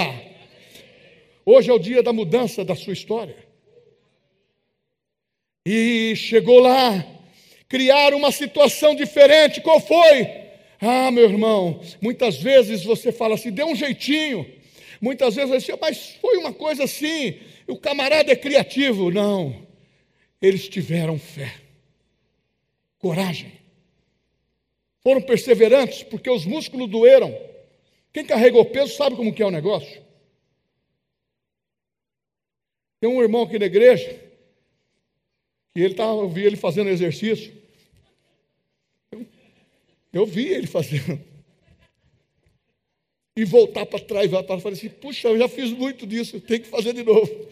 [1.45, 3.35] Hoje é o dia da mudança da sua história.
[5.65, 7.05] E chegou lá,
[7.67, 9.59] criar uma situação diferente.
[9.59, 10.25] Qual foi?
[10.79, 14.49] Ah, meu irmão, muitas vezes você fala assim, deu um jeitinho.
[15.01, 17.35] Muitas vezes você, mas foi uma coisa assim,
[17.69, 19.11] o camarada é criativo.
[19.11, 19.67] Não.
[20.41, 21.53] Eles tiveram fé,
[22.97, 23.51] coragem.
[25.01, 27.37] Foram perseverantes porque os músculos doeram.
[28.11, 30.01] Quem carregou peso sabe como que é o negócio.
[32.99, 34.29] Tem um irmão aqui na igreja
[35.73, 37.53] que ele tá, eu vi ele fazendo exercício.
[40.11, 41.28] Eu vi ele fazendo.
[43.39, 46.59] E voltar para trás, voltar para falei assim, puxa, eu já fiz muito disso, tenho
[46.59, 47.47] que fazer de novo.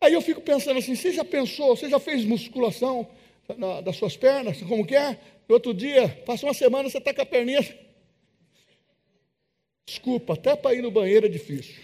[0.00, 3.04] Aí eu fico pensando assim, você já pensou, você já fez musculação
[3.58, 5.18] na, das suas pernas, como que é?
[5.48, 7.76] No outro dia, passa uma semana, você está com a perninha.
[9.84, 11.74] Desculpa, até para ir no banheiro é difícil.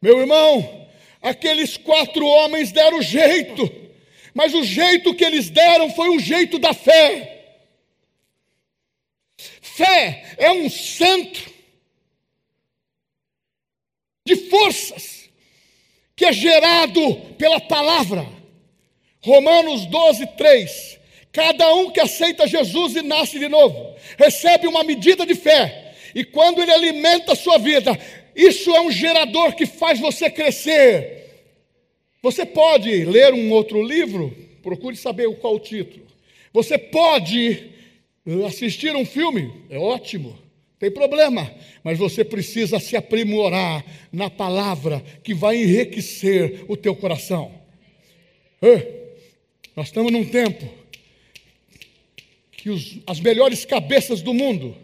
[0.00, 0.88] Meu irmão,
[1.20, 3.70] aqueles quatro homens deram jeito,
[4.32, 7.35] mas o jeito que eles deram foi o jeito da fé.
[9.76, 11.52] Fé é um centro
[14.24, 15.28] de forças
[16.16, 18.26] que é gerado pela palavra.
[19.20, 20.98] Romanos 12, 3.
[21.30, 26.24] Cada um que aceita Jesus e nasce de novo, recebe uma medida de fé, e
[26.24, 27.92] quando ele alimenta a sua vida,
[28.34, 31.44] isso é um gerador que faz você crescer.
[32.22, 36.06] Você pode ler um outro livro, procure saber qual o título.
[36.54, 37.75] Você pode
[38.46, 40.36] assistir um filme, é ótimo,
[40.78, 41.50] tem problema,
[41.82, 47.52] mas você precisa se aprimorar na palavra que vai enriquecer o teu coração.
[49.74, 50.68] nós estamos num tempo
[52.50, 54.76] que os, as melhores cabeças do mundo,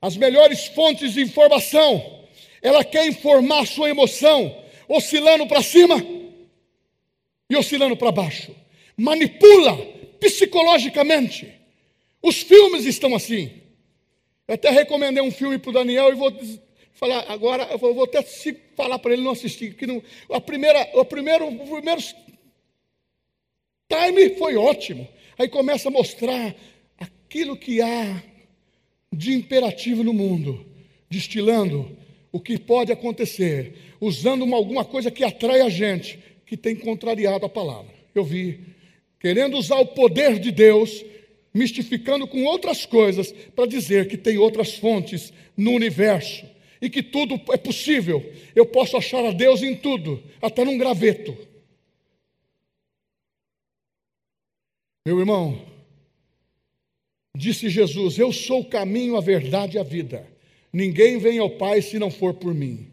[0.00, 2.20] as melhores fontes de informação,
[2.62, 4.54] ela quer informar a sua emoção,
[4.86, 6.04] oscilando para cima
[7.48, 8.54] e oscilando para baixo.
[8.96, 9.76] Manipula
[10.20, 11.59] psicologicamente.
[12.22, 13.50] Os filmes estão assim.
[14.46, 16.32] Eu até recomendei um filme para o Daniel e vou
[16.92, 18.22] falar agora, eu vou até
[18.76, 22.02] falar para ele não assistir, que não, a primeira, o primeiro, o primeiro
[23.88, 25.08] time foi ótimo.
[25.38, 26.54] Aí começa a mostrar
[26.98, 28.22] aquilo que há
[29.12, 30.66] de imperativo no mundo,
[31.08, 31.96] destilando
[32.30, 37.46] o que pode acontecer, usando uma, alguma coisa que atrai a gente, que tem contrariado
[37.46, 37.92] a palavra.
[38.14, 38.60] Eu vi,
[39.18, 41.04] querendo usar o poder de Deus
[41.52, 46.46] mistificando com outras coisas para dizer que tem outras fontes no universo
[46.80, 48.32] e que tudo é possível.
[48.54, 51.36] Eu posso achar a Deus em tudo, até num graveto.
[55.04, 55.60] Meu irmão,
[57.36, 60.26] disse Jesus: Eu sou o caminho, a verdade e a vida.
[60.72, 62.89] Ninguém vem ao Pai se não for por mim.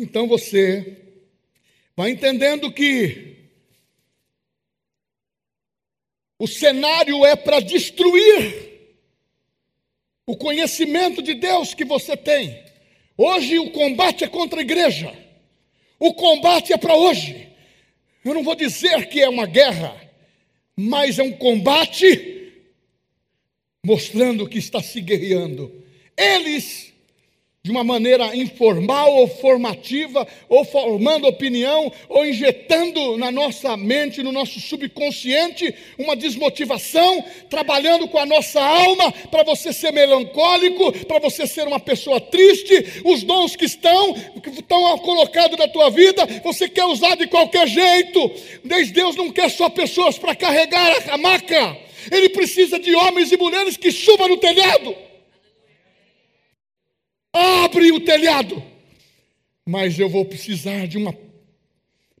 [0.00, 0.96] Então você
[1.96, 3.36] vai entendendo que
[6.38, 8.68] o cenário é para destruir
[10.24, 12.62] o conhecimento de Deus que você tem.
[13.16, 15.12] Hoje o combate é contra a igreja.
[15.98, 17.48] O combate é para hoje.
[18.24, 20.00] Eu não vou dizer que é uma guerra,
[20.76, 22.52] mas é um combate
[23.84, 25.84] mostrando que está se guerreando.
[26.16, 26.87] Eles
[27.68, 34.32] de uma maneira informal ou formativa, ou formando opinião, ou injetando na nossa mente, no
[34.32, 41.46] nosso subconsciente, uma desmotivação, trabalhando com a nossa alma para você ser melancólico, para você
[41.46, 43.02] ser uma pessoa triste.
[43.04, 47.68] Os dons que estão, que estão colocados na tua vida, você quer usar de qualquer
[47.68, 48.32] jeito.
[48.94, 51.76] Deus não quer só pessoas para carregar a maca,
[52.10, 55.07] Ele precisa de homens e mulheres que subam no telhado.
[57.38, 58.62] Abre o telhado.
[59.64, 61.16] Mas eu vou precisar de uma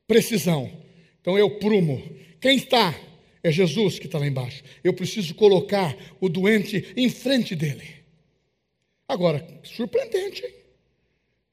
[0.06, 0.70] precisão.
[1.20, 2.02] Então eu prumo.
[2.40, 2.94] Quem está?
[3.42, 4.62] É Jesus que está lá embaixo.
[4.84, 7.98] Eu preciso colocar o doente em frente dele.
[9.08, 10.54] Agora, surpreendente, hein?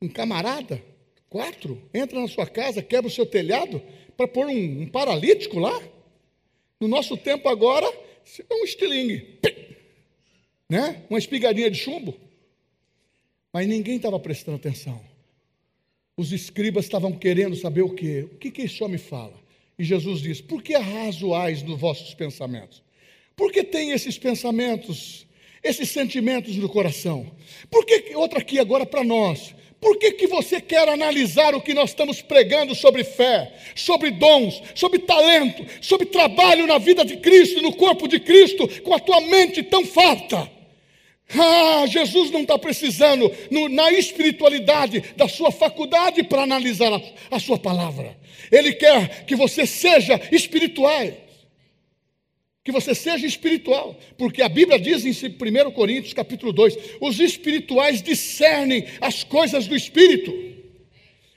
[0.01, 0.83] Um camarada,
[1.29, 3.81] quatro, entra na sua casa, quebra o seu telhado
[4.17, 5.81] para pôr um, um, paralítico lá.
[6.79, 9.39] No nosso tempo agora, é um estilingue,
[10.69, 11.03] né?
[11.09, 12.24] Uma espigadinha de chumbo.
[13.55, 14.99] Mas ninguém estava prestando atenção.
[16.17, 18.27] Os escribas estavam querendo saber o quê?
[18.29, 19.31] O que, que esse homem fala?
[19.79, 22.83] E Jesus diz: Por que arrazoais nos vossos pensamentos?
[23.33, 25.25] Por que tem esses pensamentos,
[25.63, 27.31] esses sentimentos no coração?
[27.71, 31.73] Por que, outra aqui agora para nós, por que, que você quer analisar o que
[31.73, 37.61] nós estamos pregando sobre fé, sobre dons, sobre talento, sobre trabalho na vida de Cristo,
[37.61, 40.54] no corpo de Cristo, com a tua mente tão farta?
[41.33, 47.01] Ah, Jesus não está precisando no, na espiritualidade da sua faculdade para analisar a,
[47.31, 48.15] a sua palavra.
[48.51, 51.07] Ele quer que você seja espiritual.
[52.63, 58.01] Que você seja espiritual, porque a Bíblia diz em 1 Coríntios capítulo 2: os espirituais
[58.01, 60.33] discernem as coisas do espírito.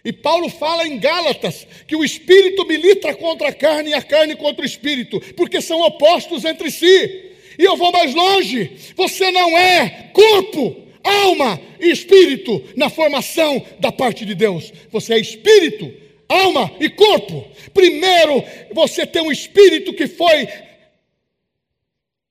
[0.04, 4.36] E Paulo fala em Gálatas que o espírito milita contra a carne e a carne
[4.36, 7.27] contra o espírito, porque são opostos entre si.
[7.58, 13.90] E eu vou mais longe: você não é corpo, alma e espírito na formação da
[13.90, 14.72] parte de Deus.
[14.90, 15.92] Você é espírito,
[16.28, 17.44] alma e corpo.
[17.74, 20.48] Primeiro, você tem um espírito que foi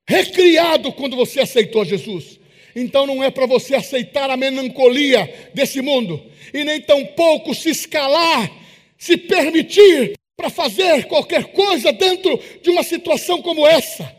[0.08, 2.40] recriado quando você aceitou Jesus.
[2.74, 6.24] Então não é para você aceitar a melancolia desse mundo
[6.54, 8.50] e nem tampouco se escalar,
[8.98, 14.16] se permitir para fazer qualquer coisa dentro de uma situação como essa.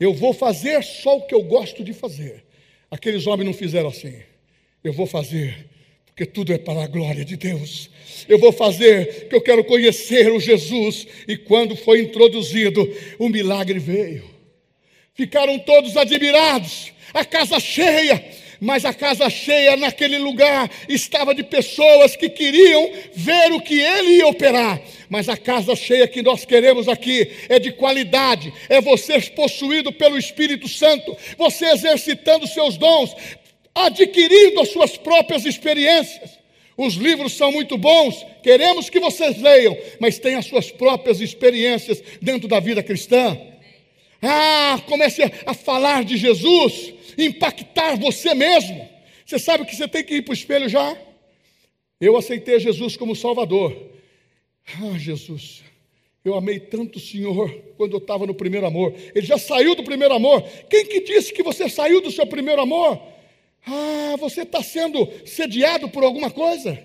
[0.00, 2.42] Eu vou fazer só o que eu gosto de fazer.
[2.90, 4.14] Aqueles homens não fizeram assim.
[4.82, 5.68] Eu vou fazer
[6.06, 7.88] porque tudo é para a glória de Deus.
[8.28, 11.06] Eu vou fazer que eu quero conhecer o Jesus.
[11.26, 12.86] E quando foi introduzido,
[13.18, 14.28] o milagre veio.
[15.14, 18.22] Ficaram todos admirados a casa cheia,
[18.60, 24.18] mas a casa cheia naquele lugar estava de pessoas que queriam ver o que ele
[24.18, 24.80] ia operar.
[25.08, 30.18] Mas a casa cheia que nós queremos aqui é de qualidade, é você possuído pelo
[30.18, 33.16] Espírito Santo, você exercitando seus dons,
[33.74, 36.38] adquirindo as suas próprias experiências.
[36.76, 42.02] Os livros são muito bons, queremos que vocês leiam, mas tem as suas próprias experiências
[42.22, 43.38] dentro da vida cristã.
[44.22, 48.88] Ah, comece a falar de Jesus, impactar você mesmo.
[49.24, 50.96] Você sabe que você tem que ir para o espelho já?
[52.00, 53.76] Eu aceitei Jesus como Salvador.
[54.66, 55.62] Ah, Jesus,
[56.24, 58.94] eu amei tanto o Senhor quando eu estava no primeiro amor.
[59.14, 60.42] Ele já saiu do primeiro amor.
[60.68, 63.00] Quem que disse que você saiu do seu primeiro amor?
[63.66, 66.82] Ah, você está sendo sediado por alguma coisa?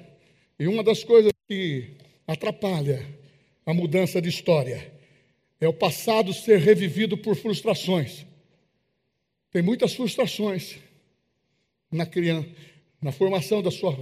[0.60, 1.92] E uma das coisas que
[2.28, 3.06] atrapalha
[3.66, 4.94] a mudança de história
[5.60, 8.26] é o passado ser revivido por frustrações.
[9.56, 10.76] Tem muitas frustrações
[11.90, 12.50] na criança,
[13.02, 13.98] na formação da sua,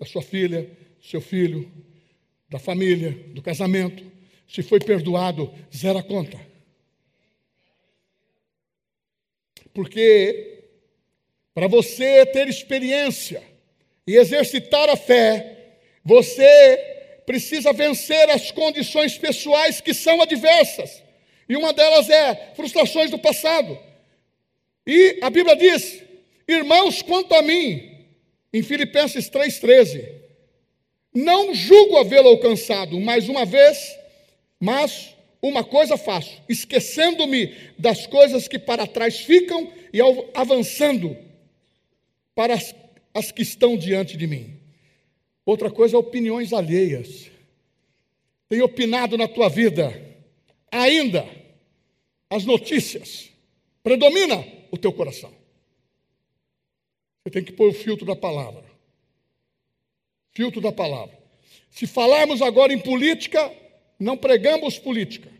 [0.00, 0.62] da sua filha,
[0.98, 1.70] do seu filho,
[2.48, 4.02] da família, do casamento.
[4.48, 6.44] Se foi perdoado, zero a conta.
[9.72, 10.64] Porque
[11.54, 13.44] para você ter experiência
[14.08, 21.00] e exercitar a fé, você precisa vencer as condições pessoais que são adversas.
[21.48, 23.86] E uma delas é frustrações do passado.
[24.86, 26.02] E a Bíblia diz:
[26.46, 28.06] Irmãos, quanto a mim,
[28.52, 30.12] em Filipenses 3,13,
[31.12, 33.98] não julgo havê-lo alcançado, mais uma vez,
[34.60, 39.98] mas uma coisa faço, esquecendo-me das coisas que para trás ficam e
[40.34, 41.16] avançando
[42.34, 42.74] para as,
[43.12, 44.56] as que estão diante de mim.
[45.44, 47.30] Outra coisa, opiniões alheias.
[48.48, 49.92] Tem opinado na tua vida,
[50.70, 51.26] ainda,
[52.30, 53.30] as notícias,
[53.82, 55.32] predomina o teu coração.
[57.22, 58.64] Você tem que pôr o filtro da palavra.
[60.32, 61.18] Filtro da palavra.
[61.70, 63.52] Se falarmos agora em política,
[63.98, 65.30] não pregamos política,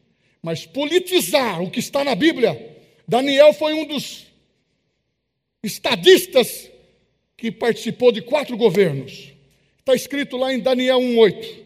[0.43, 2.77] mas politizar o que está na Bíblia.
[3.07, 4.27] Daniel foi um dos
[5.63, 6.71] estadistas
[7.37, 9.33] que participou de quatro governos.
[9.79, 11.65] Está escrito lá em Daniel 1,8.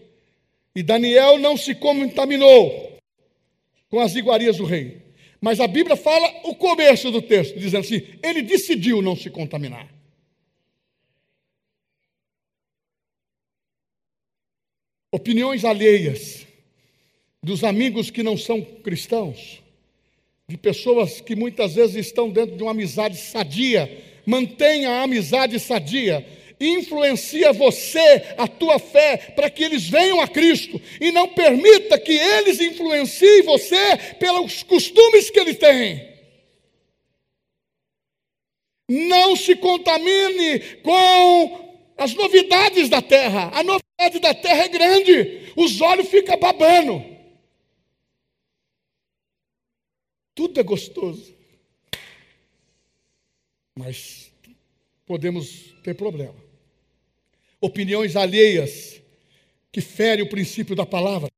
[0.74, 2.98] E Daniel não se contaminou
[3.88, 4.99] com as iguarias do rei.
[5.40, 9.88] Mas a Bíblia fala o começo do texto, dizendo assim: ele decidiu não se contaminar.
[15.12, 16.46] Opiniões alheias
[17.42, 19.62] dos amigos que não são cristãos,
[20.46, 24.06] de pessoas que muitas vezes estão dentro de uma amizade sadia.
[24.26, 26.24] Mantenha a amizade sadia
[26.60, 32.12] influencia você, a tua fé, para que eles venham a Cristo e não permita que
[32.12, 36.10] eles influenciem você pelos costumes que eles têm.
[38.88, 43.50] Não se contamine com as novidades da terra.
[43.54, 47.18] A novidade da terra é grande, os olhos ficam babando.
[50.34, 51.34] Tudo é gostoso.
[53.76, 54.30] Mas
[55.06, 56.49] podemos ter problema
[57.60, 59.00] opiniões alheias
[59.70, 61.30] que ferem o princípio da palavra.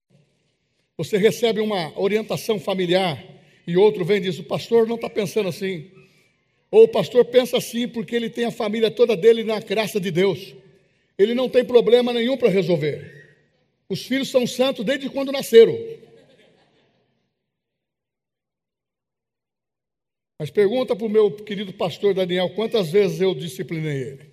[0.96, 3.22] Você recebe uma orientação familiar
[3.66, 5.90] e outro vem e diz: o pastor não está pensando assim.
[6.70, 10.10] Ou o pastor pensa assim porque ele tem a família toda dele na graça de
[10.10, 10.54] Deus.
[11.18, 13.20] Ele não tem problema nenhum para resolver.
[13.88, 15.76] Os filhos são santos desde quando nasceram.
[20.38, 24.31] Mas pergunta para o meu querido pastor Daniel quantas vezes eu disciplinei ele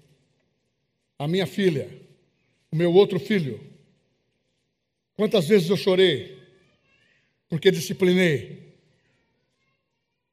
[1.20, 1.90] a minha filha,
[2.72, 3.60] o meu outro filho.
[5.18, 6.40] Quantas vezes eu chorei
[7.50, 8.74] porque disciplinei?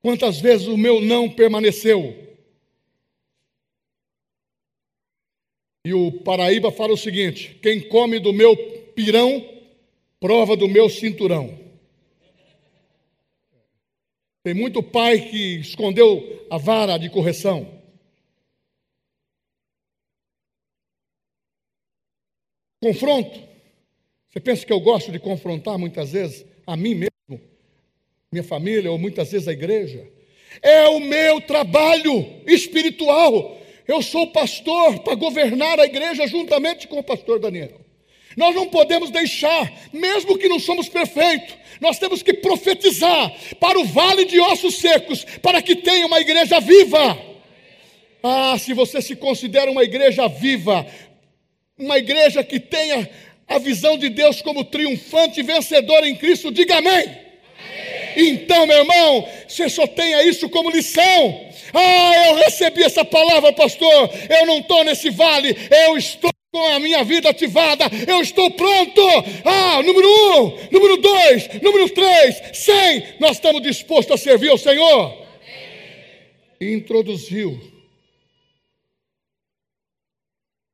[0.01, 2.25] Quantas vezes o meu não permaneceu?
[5.85, 8.57] E o Paraíba fala o seguinte: quem come do meu
[8.95, 9.45] pirão,
[10.21, 11.59] prova do meu cinturão.
[14.45, 17.76] Tem muito pai que escondeu a vara de correção.
[22.87, 23.41] Confronto.
[24.29, 27.45] Você pensa que eu gosto de confrontar muitas vezes a mim mesmo,
[28.31, 30.07] minha família ou muitas vezes a igreja?
[30.63, 33.61] É o meu trabalho espiritual.
[33.89, 37.81] Eu sou pastor para governar a igreja juntamente com o pastor Daniel.
[38.37, 43.85] Nós não podemos deixar, mesmo que não somos perfeitos, nós temos que profetizar para o
[43.85, 47.19] vale de ossos secos, para que tenha uma igreja viva.
[48.23, 50.87] Ah, se você se considera uma igreja viva,
[51.79, 53.09] uma igreja que tenha
[53.47, 56.93] a visão de Deus como triunfante e vencedor em Cristo, diga amém.
[56.93, 57.17] amém.
[58.17, 61.47] Então, meu irmão, você só tenha isso como lição.
[61.73, 64.11] Ah, eu recebi essa palavra, pastor.
[64.31, 65.55] Eu não estou nesse vale,
[65.87, 69.03] eu estou com a minha vida ativada, eu estou pronto.
[69.45, 73.05] Ah, número um, número dois, número três, cem.
[73.21, 75.13] Nós estamos dispostos a servir ao Senhor.
[75.13, 75.27] Amém.
[76.59, 77.76] E introduziu.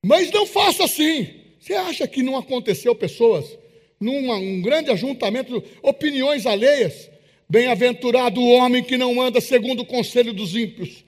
[0.03, 1.29] Mas não faça assim.
[1.59, 3.57] Você acha que não aconteceu pessoas
[4.01, 7.09] num um grande ajuntamento, opiniões alheias?
[7.49, 11.05] Bem-aventurado o homem que não anda segundo o conselho dos ímpios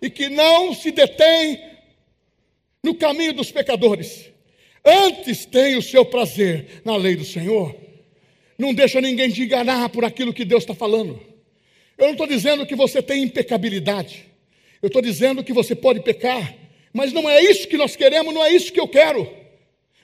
[0.00, 1.60] e que não se detém
[2.82, 4.30] no caminho dos pecadores.
[4.84, 7.74] Antes tem o seu prazer na lei do Senhor.
[8.56, 11.20] Não deixa ninguém te enganar por aquilo que Deus está falando.
[11.98, 14.24] Eu não estou dizendo que você tem impecabilidade.
[14.80, 16.54] Eu estou dizendo que você pode pecar.
[16.96, 19.30] Mas não é isso que nós queremos, não é isso que eu quero.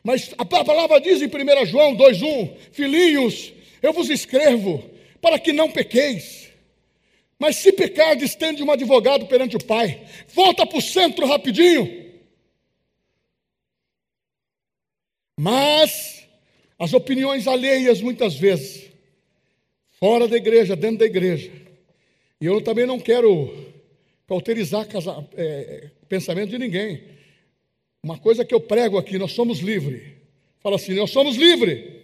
[0.05, 4.85] Mas a palavra diz em 1 João 2,1: Filhinhos, eu vos escrevo
[5.19, 6.51] para que não pequeis.
[7.39, 10.03] Mas se pecar, estende um advogado perante o Pai.
[10.35, 12.13] Volta para o centro rapidinho.
[15.41, 16.29] Mas
[16.79, 18.91] as opiniões alheias, muitas vezes,
[19.99, 21.51] fora da igreja, dentro da igreja.
[22.39, 23.72] E eu também não quero
[24.33, 27.05] cauterizar casa, é, pensamento de ninguém.
[28.03, 30.03] Uma coisa que eu prego aqui, nós somos livres.
[30.61, 32.03] Fala assim, nós somos livres.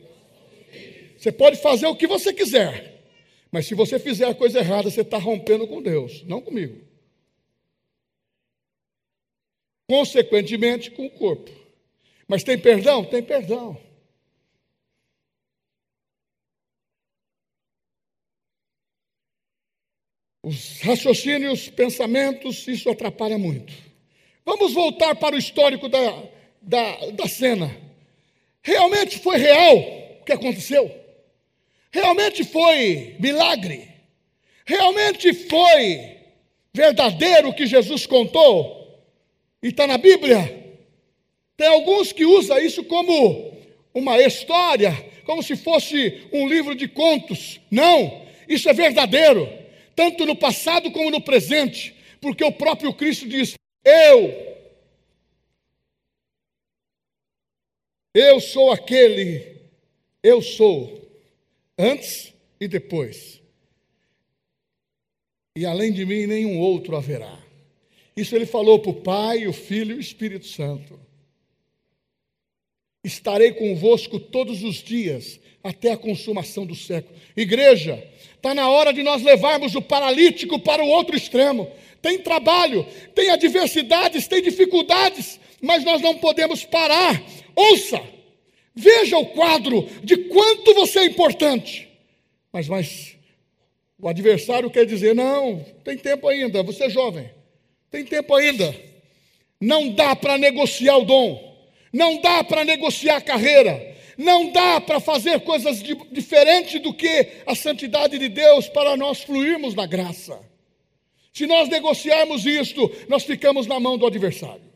[1.16, 3.02] Você pode fazer o que você quiser.
[3.50, 6.78] Mas se você fizer a coisa errada, você está rompendo com Deus, não comigo.
[9.88, 11.50] Consequentemente, com o corpo.
[12.28, 13.06] Mas tem perdão?
[13.06, 13.80] Tem perdão.
[20.48, 23.70] Os raciocínios, pensamentos, isso atrapalha muito.
[24.46, 26.22] Vamos voltar para o histórico da,
[26.62, 27.76] da, da cena.
[28.62, 30.90] Realmente foi real o que aconteceu?
[31.90, 33.88] Realmente foi milagre?
[34.64, 36.16] Realmente foi
[36.72, 39.06] verdadeiro o que Jesus contou?
[39.62, 40.64] E está na Bíblia?
[41.58, 43.52] Tem alguns que usam isso como
[43.92, 44.96] uma história,
[45.26, 47.60] como se fosse um livro de contos.
[47.70, 49.58] Não, isso é verdadeiro,
[49.98, 54.46] tanto no passado como no presente, porque o próprio Cristo diz: eu.
[58.14, 59.60] Eu sou aquele,
[60.22, 61.04] eu sou,
[61.76, 63.42] antes e depois.
[65.56, 67.36] E além de mim, nenhum outro haverá.
[68.16, 70.98] Isso ele falou para o Pai, o Filho e o Espírito Santo.
[73.02, 77.18] Estarei convosco todos os dias, até a consumação do século.
[77.36, 77.96] Igreja,
[78.38, 81.70] está na hora de nós levarmos o paralítico para o outro extremo
[82.00, 87.20] tem trabalho, tem adversidades, tem dificuldades, mas nós não podemos parar.
[87.54, 88.00] Ouça,
[88.74, 91.88] veja o quadro de quanto você é importante.
[92.52, 93.16] Mas, mas
[94.00, 97.30] o adversário quer dizer: não, tem tempo ainda, você é jovem,
[97.90, 98.74] tem tempo ainda.
[99.60, 103.87] Não dá para negociar o dom, não dá para negociar a carreira,
[104.18, 109.76] não dá para fazer coisas diferentes do que a santidade de Deus para nós fluirmos
[109.76, 110.40] na graça.
[111.32, 114.68] Se nós negociarmos isto, nós ficamos na mão do adversário.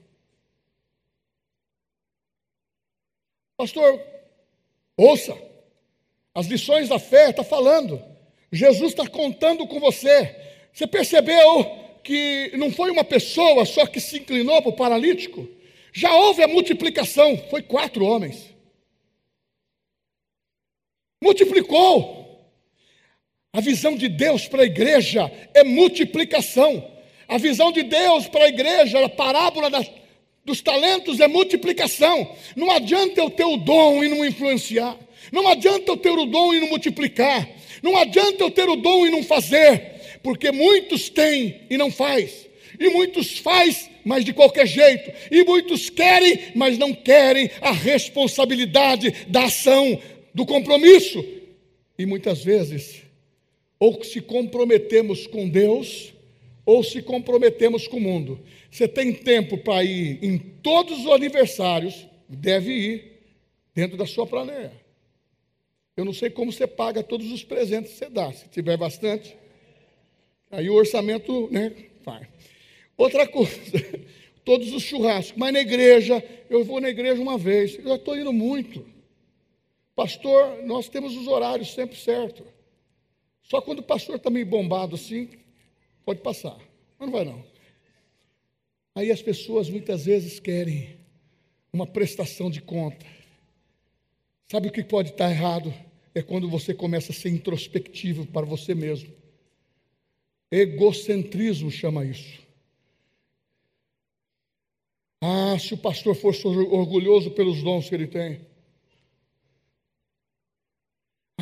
[3.56, 4.00] Pastor,
[4.96, 5.36] ouça,
[6.32, 8.00] as lições da fé está falando.
[8.52, 10.36] Jesus está contando com você.
[10.72, 11.64] Você percebeu
[12.04, 15.48] que não foi uma pessoa só que se inclinou para o paralítico?
[15.92, 18.51] Já houve a multiplicação, foi quatro homens.
[21.22, 22.20] Multiplicou.
[23.52, 26.84] A visão de Deus para a igreja é multiplicação.
[27.28, 29.70] A visão de Deus para a igreja, a parábola
[30.44, 32.28] dos talentos é multiplicação.
[32.56, 34.98] Não adianta eu ter o dom e não influenciar.
[35.30, 37.48] Não adianta eu ter o dom e não multiplicar.
[37.80, 40.18] Não adianta eu ter o dom e não fazer.
[40.24, 42.48] Porque muitos têm e não faz.
[42.80, 45.12] E muitos faz, mas de qualquer jeito.
[45.30, 50.00] E muitos querem, mas não querem a responsabilidade da ação,
[50.34, 51.24] do compromisso.
[51.98, 53.02] E muitas vezes
[53.82, 56.14] ou se comprometemos com Deus,
[56.64, 58.38] ou se comprometemos com o mundo.
[58.70, 63.12] Você tem tempo para ir em todos os aniversários, deve ir,
[63.74, 64.70] dentro da sua planeia.
[65.96, 68.32] Eu não sei como você paga todos os presentes que você dá.
[68.32, 69.36] Se tiver bastante,
[70.48, 71.74] aí o orçamento, né,
[72.04, 72.28] vai.
[72.96, 73.60] Outra coisa,
[74.44, 75.36] todos os churrascos.
[75.36, 77.76] Mas na igreja, eu vou na igreja uma vez.
[77.80, 78.86] Eu já estou indo muito.
[79.94, 82.46] Pastor, nós temos os horários sempre certos.
[83.42, 85.28] Só quando o pastor está meio bombado assim,
[86.04, 86.56] pode passar.
[86.98, 87.44] Mas não vai não.
[88.94, 90.98] Aí as pessoas muitas vezes querem
[91.72, 93.04] uma prestação de conta.
[94.50, 95.72] Sabe o que pode estar errado?
[96.14, 99.10] É quando você começa a ser introspectivo para você mesmo.
[100.50, 102.42] Egocentrismo chama isso.
[105.22, 108.51] Ah, se o pastor fosse orgulhoso pelos dons que ele tem.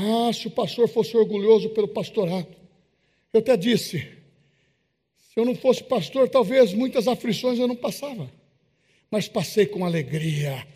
[0.02, 2.48] Ah, se o pastor fosse orgulhoso pelo pastorado.
[3.32, 8.30] Eu até disse: se eu não fosse pastor, talvez muitas aflições eu não passava,
[9.10, 10.66] mas passei com alegria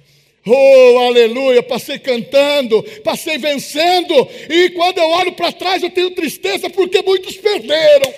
[0.46, 1.62] Oh, aleluia!
[1.62, 4.14] Passei cantando, passei vencendo,
[4.50, 8.12] e quando eu olho para trás eu tenho tristeza porque muitos perderam.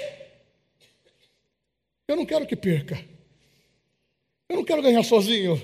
[2.09, 2.99] Eu não quero que perca.
[4.49, 5.61] Eu não quero ganhar sozinho.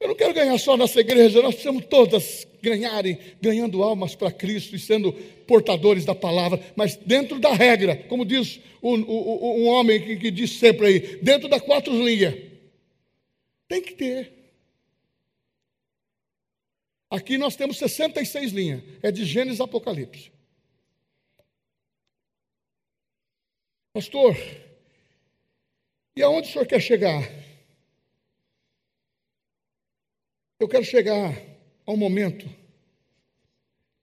[0.00, 1.42] Eu não quero ganhar só nossa igreja.
[1.42, 5.12] Nós precisamos todas ganharem, ganhando almas para Cristo e sendo
[5.46, 10.30] portadores da palavra, mas dentro da regra, como diz um, um, um homem que, que
[10.30, 12.34] diz sempre aí, dentro das quatro linhas.
[13.68, 14.32] Tem que ter.
[17.10, 20.30] Aqui nós temos 66 linhas, é de Gênesis Apocalipse.
[23.92, 24.36] Pastor,
[26.14, 27.28] e aonde o senhor quer chegar?
[30.60, 31.34] Eu quero chegar
[31.86, 32.46] ao momento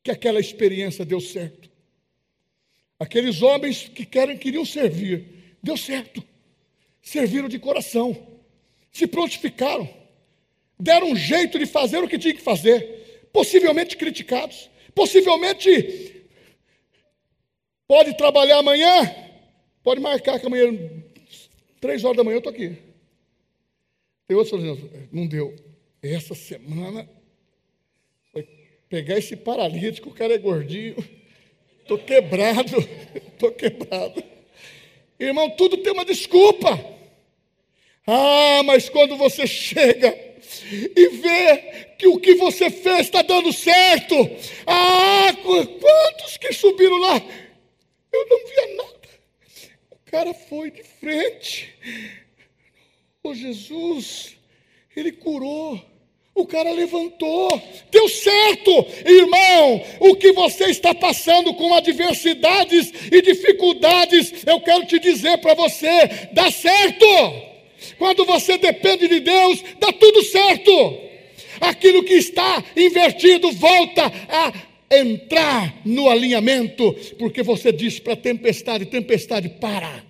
[0.02, 1.70] que aquela experiência deu certo.
[3.00, 6.24] Aqueles homens que querem, queriam servir, deu certo.
[7.00, 8.40] Serviram de coração,
[8.92, 9.88] se prontificaram,
[10.80, 16.26] deram um jeito de fazer o que tinha que fazer possivelmente criticados, possivelmente
[17.88, 19.16] pode trabalhar amanhã,
[19.84, 20.74] pode marcar que amanhã,
[21.80, 22.78] três horas da manhã eu estou aqui.
[24.28, 24.64] Tem outros
[25.12, 25.67] não deu.
[26.02, 27.10] Essa semana
[28.32, 28.48] foi
[28.88, 30.96] pegar esse paralítico, o cara é gordinho,
[31.82, 32.78] estou quebrado,
[33.16, 34.24] estou quebrado.
[35.20, 36.98] Irmão, tudo tem uma desculpa.
[38.06, 40.28] Ah, mas quando você chega
[40.96, 41.58] e vê
[41.98, 44.16] que o que você fez está dando certo.
[44.66, 47.22] Ah, quantos que subiram lá?
[48.12, 49.10] Eu não via nada.
[49.92, 51.74] O cara foi de frente.
[53.24, 54.37] Oh, Jesus,
[55.00, 55.80] ele curou.
[56.34, 57.50] O cara levantou,
[57.90, 59.84] deu certo, irmão.
[60.00, 66.30] O que você está passando com adversidades e dificuldades, eu quero te dizer para você:
[66.34, 67.06] dá certo.
[67.98, 71.00] Quando você depende de Deus, dá tudo certo.
[71.60, 74.54] Aquilo que está invertido volta a
[74.96, 80.04] entrar no alinhamento, porque você diz para tempestade: tempestade, para.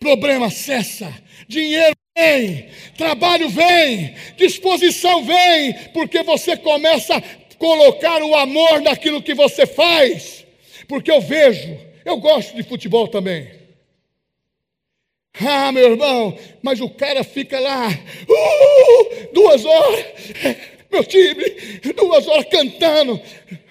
[0.00, 1.14] Problema cessa.
[1.46, 2.68] Dinheiro vem.
[2.96, 4.14] Trabalho vem.
[4.36, 5.74] Disposição vem.
[5.92, 7.22] Porque você começa a
[7.56, 10.46] colocar o amor naquilo que você faz.
[10.88, 13.60] Porque eu vejo, eu gosto de futebol também.
[15.38, 20.04] Ah, meu irmão, mas o cara fica lá, uh, duas horas,
[20.90, 21.44] meu time,
[21.96, 23.20] duas horas cantando.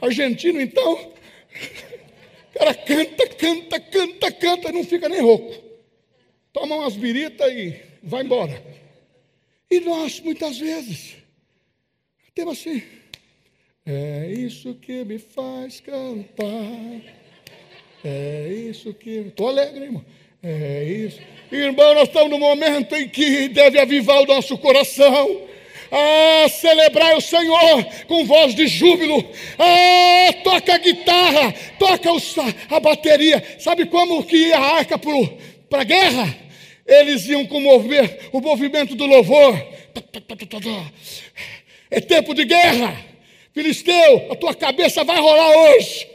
[0.02, 5.54] Argentino, então, o cara canta, canta, canta, canta, não fica nem rouco.
[6.54, 8.64] Toma umas biritas e vai embora.
[9.70, 11.16] E nós, muitas vezes,
[12.34, 12.82] temos assim,
[13.86, 17.02] é isso que me faz cantar.
[18.04, 19.10] É isso que.
[19.10, 20.06] Estou alegre, irmão.
[20.44, 21.20] É isso.
[21.52, 25.48] Irmão, nós estamos no momento em que deve avivar o nosso coração.
[25.92, 29.28] Ah, celebrar o Senhor com voz de júbilo.
[29.58, 32.10] Ah, toca a guitarra, toca
[32.70, 33.44] a bateria.
[33.58, 36.49] Sabe como que a arca para a guerra?
[36.90, 39.56] Eles iam com o movimento do louvor.
[41.92, 43.06] É tempo de guerra.
[43.54, 46.08] Filisteu, a tua cabeça vai rolar hoje.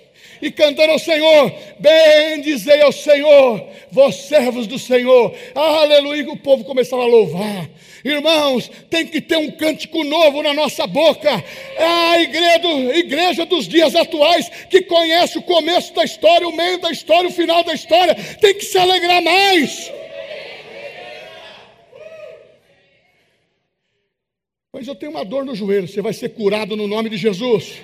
[0.42, 7.02] E cantando ao Senhor, bendizei ao Senhor, vós servos do Senhor, aleluia, o povo começava
[7.02, 7.70] a louvar,
[8.04, 11.30] irmãos, tem que ter um cântico novo na nossa boca,
[11.76, 12.68] é a igreja,
[12.98, 17.32] igreja dos dias atuais, que conhece o começo da história, o meio da história, o
[17.32, 19.90] final da história, tem que se alegrar mais,
[24.74, 27.74] mas eu tenho uma dor no joelho, você vai ser curado no nome de Jesus.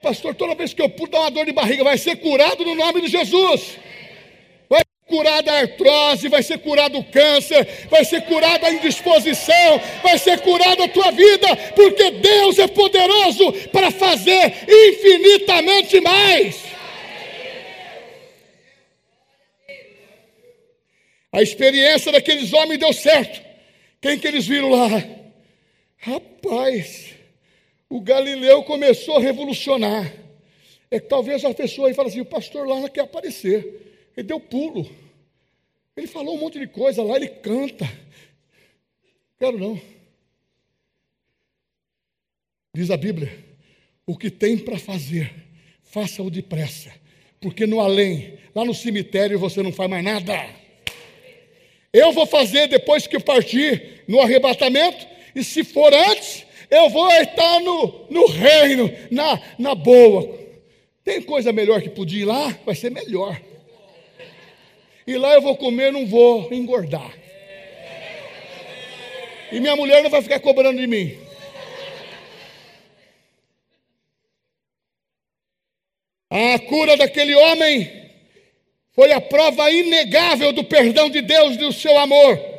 [0.00, 2.74] Pastor, toda vez que eu pulo, dá uma dor de barriga, vai ser curado no
[2.74, 3.76] nome de Jesus.
[4.70, 9.80] Vai ser curada a artrose, vai ser curado o câncer, vai ser curada a indisposição,
[10.02, 16.64] vai ser curada a tua vida, porque Deus é poderoso para fazer infinitamente mais.
[21.30, 23.42] A experiência daqueles homens deu certo.
[24.00, 25.21] Quem que eles viram lá?
[26.04, 27.14] Rapaz,
[27.88, 30.12] o Galileu começou a revolucionar.
[30.90, 34.10] É que talvez a pessoa aí fala assim: o pastor lá não quer aparecer.
[34.16, 34.90] Ele deu pulo.
[35.96, 37.88] Ele falou um monte de coisa lá, ele canta.
[39.38, 39.80] Quero não.
[42.74, 43.32] Diz a Bíblia:
[44.04, 45.32] o que tem para fazer,
[45.84, 46.92] faça-o depressa.
[47.40, 50.34] Porque no além, lá no cemitério, você não faz mais nada.
[51.92, 57.60] Eu vou fazer depois que partir no arrebatamento, e se for antes, eu vou estar
[57.60, 60.38] no, no reino, na, na boa.
[61.04, 62.56] Tem coisa melhor que podia ir lá?
[62.64, 63.40] Vai ser melhor.
[65.06, 67.12] E lá eu vou comer, não vou engordar.
[69.50, 71.18] E minha mulher não vai ficar cobrando de mim.
[76.30, 78.10] A cura daquele homem
[78.92, 82.51] foi a prova inegável do perdão de Deus e do seu amor.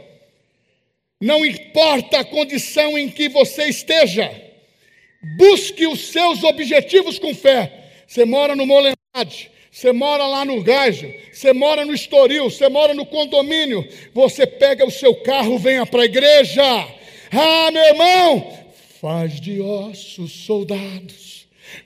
[1.24, 4.30] Não importa a condição em que você esteja,
[5.38, 7.72] busque os seus objetivos com fé.
[8.06, 12.94] Você mora no Molendade, você mora lá no Gágio, você mora no Estoril, você mora
[12.94, 16.62] no condomínio, você pega o seu carro, venha para a igreja.
[17.32, 18.60] Ah, meu irmão,
[19.00, 21.34] faz de ossos soldados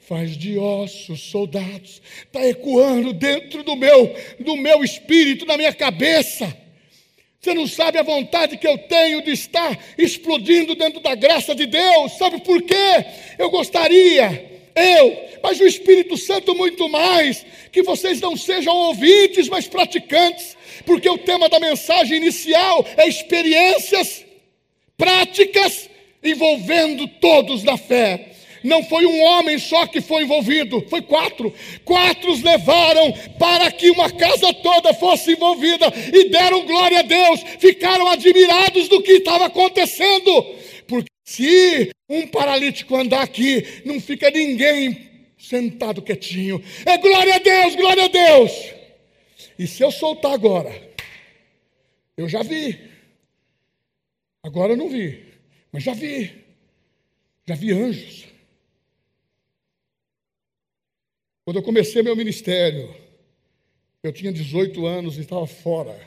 [0.02, 6.67] faz de ossos soldados, está ecoando dentro do meu, do meu espírito, na minha cabeça.
[7.48, 11.66] Você não sabe a vontade que eu tenho de estar explodindo dentro da graça de
[11.66, 13.06] Deus, sabe por quê?
[13.40, 19.66] Eu gostaria, eu, mas o Espírito Santo muito mais, que vocês não sejam ouvintes, mas
[19.66, 24.26] praticantes, porque o tema da mensagem inicial é experiências
[24.98, 25.90] práticas
[26.22, 28.26] envolvendo todos na fé.
[28.64, 31.54] Não foi um homem só que foi envolvido, foi quatro.
[31.86, 37.42] Quatro os levaram para que uma casa toda fosse envolvida e deram glória a Deus,
[37.60, 40.56] ficaram admirados do que estava acontecendo.
[40.88, 46.64] Porque se um paralítico andar aqui, não fica ninguém sentado quietinho.
[46.86, 48.52] É glória a Deus, glória a Deus.
[49.58, 50.74] E se eu soltar agora,
[52.16, 52.80] eu já vi.
[54.44, 55.24] Agora eu não vi,
[55.72, 56.32] mas já vi.
[57.46, 58.27] Já vi anjos.
[61.48, 62.94] Quando eu comecei meu ministério,
[64.04, 65.98] eu tinha 18 anos e estava fora.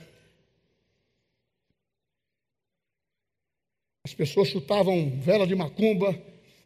[4.05, 6.15] As pessoas chutavam vela de macumba,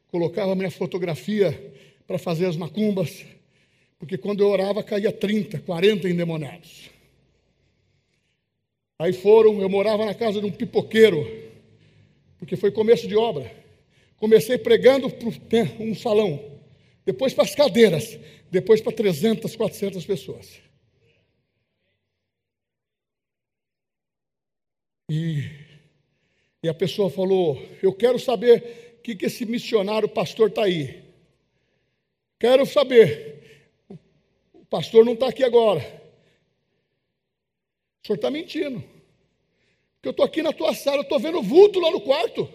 [0.08, 1.72] colocavam minha fotografia
[2.04, 3.24] para fazer as macumbas,
[3.96, 6.90] porque quando eu orava caía 30, 40 endemoniados.
[8.98, 11.24] Aí foram, eu morava na casa de um pipoqueiro,
[12.40, 13.54] porque foi começo de obra.
[14.16, 15.28] Comecei pregando para
[15.78, 16.44] um salão,
[17.06, 18.18] depois para as cadeiras,
[18.54, 20.60] depois para 300, 400 pessoas.
[25.10, 25.42] E,
[26.62, 31.02] e a pessoa falou: Eu quero saber o que, que esse missionário pastor está aí.
[32.38, 33.66] Quero saber.
[34.52, 35.80] O pastor não está aqui agora.
[38.02, 38.80] O senhor está mentindo.
[39.94, 42.48] Porque eu estou aqui na tua sala, eu estou vendo vulto lá no quarto.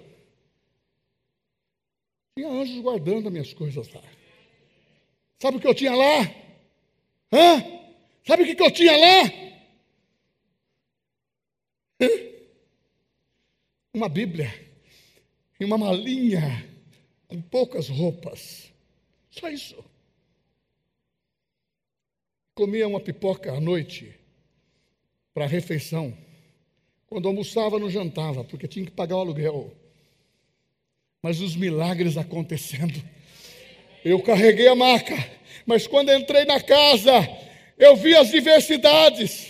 [2.38, 4.19] Tinha anjos guardando as minhas coisas lá.
[5.42, 6.22] Sabe o que eu tinha lá?
[7.32, 7.64] Hã?
[8.26, 9.24] Sabe o que eu tinha lá?
[13.94, 14.54] Uma Bíblia
[15.60, 16.70] e uma malinha
[17.28, 18.72] com poucas roupas.
[19.30, 19.84] Só isso.
[22.56, 24.16] Comia uma pipoca à noite
[25.34, 26.18] para a refeição.
[27.08, 29.74] Quando almoçava, não jantava, porque tinha que pagar o aluguel.
[31.22, 33.04] Mas os milagres acontecendo.
[34.04, 35.18] Eu carreguei a maca,
[35.66, 37.30] mas quando entrei na casa,
[37.78, 39.48] eu vi as diversidades.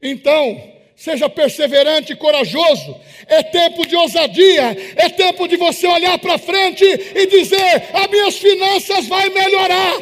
[0.00, 2.96] Então, seja perseverante e corajoso.
[3.26, 8.36] É tempo de ousadia, é tempo de você olhar para frente e dizer: as minhas
[8.36, 9.94] finanças vai melhorar,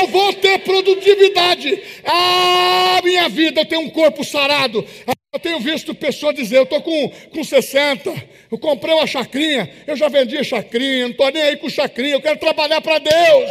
[0.00, 1.82] eu vou ter produtividade.
[2.04, 4.86] Ah, minha vida, eu tenho um corpo sarado.
[5.34, 8.08] Eu tenho visto pessoas dizer, eu estou com, com 60,
[8.52, 12.14] eu comprei uma chacrinha, eu já vendi a chacrinha, não estou nem aí com chacrinha,
[12.14, 13.50] eu quero trabalhar para Deus.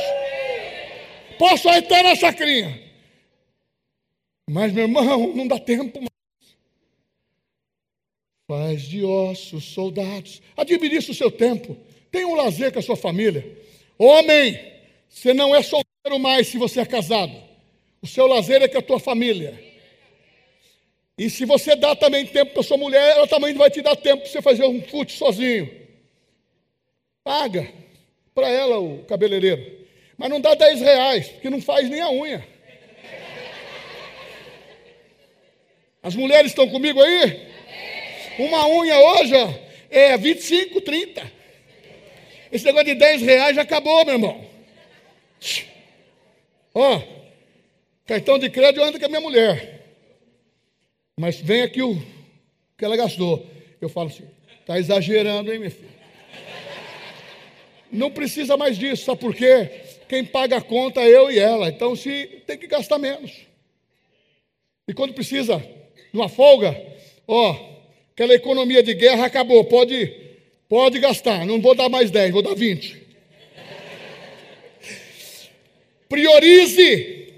[1.38, 2.82] Posso até na chacrinha.
[4.50, 6.10] Mas, meu irmão, não dá tempo mais.
[8.50, 10.42] Faz de ossos, soldados.
[10.56, 11.76] Administre o seu tempo.
[12.10, 13.58] Tenha um lazer com a sua família.
[13.98, 14.58] Homem,
[15.10, 17.36] você não é solteiro mais se você é casado.
[18.02, 19.73] O seu lazer é com a tua família.
[21.18, 24.24] E se você dá também tempo para sua mulher, ela também vai te dar tempo
[24.24, 25.70] para você fazer um fute sozinho.
[27.24, 27.72] Paga
[28.34, 29.84] para ela o cabeleireiro.
[30.18, 32.48] Mas não dá 10 reais, porque não faz nem a unha.
[36.02, 37.48] As mulheres estão comigo aí?
[38.40, 39.54] Uma unha hoje ó,
[39.90, 41.32] é 25, 30.
[42.52, 44.46] Esse negócio de 10 reais já acabou, meu irmão.
[46.74, 47.02] Ó,
[48.06, 49.83] cartão de crédito anda com a minha mulher.
[51.20, 52.02] Mas vem aqui o
[52.78, 53.46] que ela gastou.
[53.80, 54.24] Eu falo assim,
[54.60, 55.94] está exagerando, hein, minha filha?
[57.92, 59.70] Não precisa mais disso, sabe por quê?
[60.10, 61.70] Quem paga a conta é eu e ela.
[61.70, 63.32] Então, se tem que gastar menos.
[64.88, 66.76] E quando precisa de uma folga,
[67.28, 67.56] ó,
[68.12, 69.64] aquela economia de guerra acabou.
[69.66, 70.08] Pode,
[70.68, 71.46] pode gastar.
[71.46, 73.02] Não vou dar mais 10, vou dar 20.
[76.10, 77.34] Priorize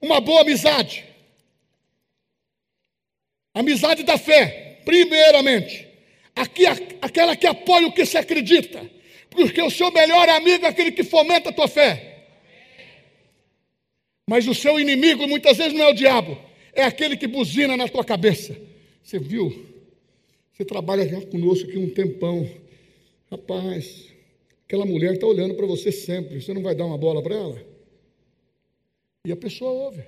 [0.00, 1.09] uma boa amizade.
[3.54, 5.88] Amizade da fé, primeiramente.
[6.34, 6.64] Aqui,
[7.00, 8.88] aquela que apoia o que se acredita.
[9.28, 12.24] Porque o seu melhor amigo é aquele que fomenta a tua fé.
[14.28, 16.38] Mas o seu inimigo muitas vezes não é o diabo,
[16.72, 18.56] é aquele que buzina na tua cabeça.
[19.02, 19.66] Você viu?
[20.52, 22.48] Você trabalha já conosco aqui um tempão.
[23.30, 24.06] Rapaz,
[24.66, 26.40] aquela mulher está olhando para você sempre.
[26.40, 27.66] Você não vai dar uma bola para ela?
[29.24, 30.04] E a pessoa ouve.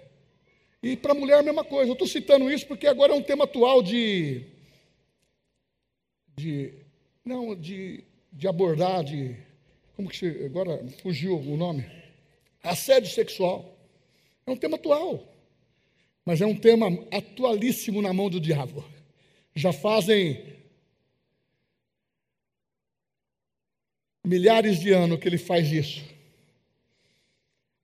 [0.82, 1.90] E para a mulher a mesma coisa.
[1.90, 4.44] Eu estou citando isso porque agora é um tema atual de.
[6.36, 6.74] de
[7.24, 8.02] não, de,
[8.32, 9.36] de abordar, de.
[9.94, 10.44] Como que se.
[10.44, 11.86] Agora fugiu o nome?
[12.62, 13.76] Assédio sexual.
[14.44, 15.28] É um tema atual.
[16.24, 18.84] Mas é um tema atualíssimo na mão do diabo.
[19.54, 20.52] Já fazem
[24.24, 26.02] milhares de anos que ele faz isso.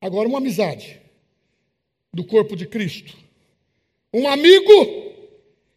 [0.01, 1.01] Agora, uma amizade
[2.13, 3.17] do corpo de Cristo.
[4.13, 5.13] Um amigo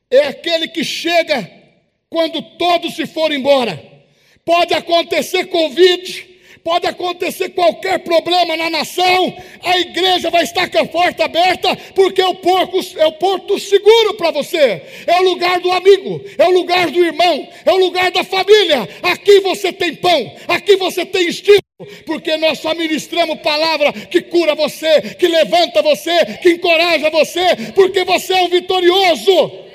[0.09, 1.49] é aquele que chega
[2.09, 3.81] quando todos se forem embora.
[4.43, 6.31] Pode acontecer Covid,
[6.63, 12.21] pode acontecer qualquer problema na nação, a igreja vai estar com a porta aberta, porque
[12.21, 16.47] é o, porco, é o porto seguro para você, é o lugar do amigo, é
[16.47, 18.87] o lugar do irmão, é o lugar da família.
[19.03, 21.60] Aqui você tem pão, aqui você tem estímulo.
[22.05, 28.03] Porque nós só ministramos palavra que cura você, que levanta você, que encoraja você, porque
[28.03, 29.71] você é um vitorioso.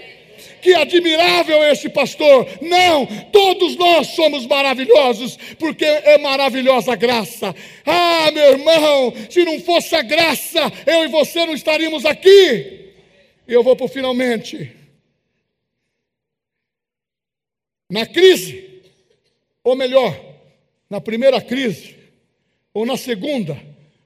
[0.61, 2.47] Que admirável esse pastor!
[2.61, 7.55] Não, todos nós somos maravilhosos, porque é maravilhosa a graça.
[7.85, 12.91] Ah, meu irmão, se não fosse a graça, eu e você não estaríamos aqui.
[13.47, 14.73] E eu vou para o finalmente.
[17.89, 18.83] Na crise,
[19.63, 20.19] ou melhor,
[20.91, 21.96] na primeira crise,
[22.77, 23.59] ou na segunda,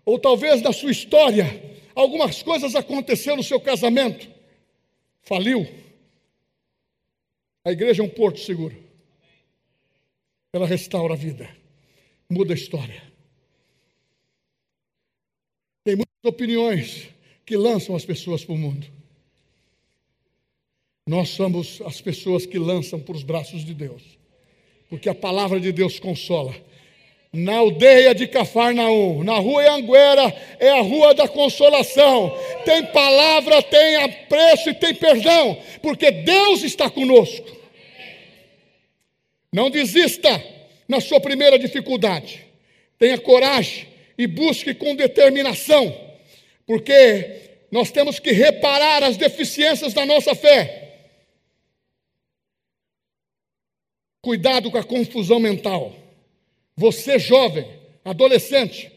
[0.04, 1.44] ou talvez na sua história,
[1.92, 4.30] algumas coisas aconteceram no seu casamento,
[5.22, 5.66] faliu.
[7.64, 8.80] A igreja é um porto seguro.
[10.52, 11.50] Ela restaura a vida,
[12.30, 13.02] muda a história.
[15.82, 17.08] Tem muitas opiniões
[17.44, 18.86] que lançam as pessoas para o mundo.
[21.08, 24.16] Nós somos as pessoas que lançam para os braços de Deus,
[24.88, 26.69] porque a palavra de Deus consola
[27.32, 32.36] na aldeia de Cafarnaum, na rua Anguera, é a rua da consolação.
[32.64, 37.56] Tem palavra, tem apreço e tem perdão, porque Deus está conosco.
[39.52, 40.42] Não desista
[40.88, 42.44] na sua primeira dificuldade.
[42.98, 43.86] Tenha coragem
[44.18, 45.96] e busque com determinação,
[46.66, 50.88] porque nós temos que reparar as deficiências da nossa fé.
[54.20, 55.94] Cuidado com a confusão mental.
[56.80, 57.66] Você, jovem,
[58.02, 58.90] adolescente,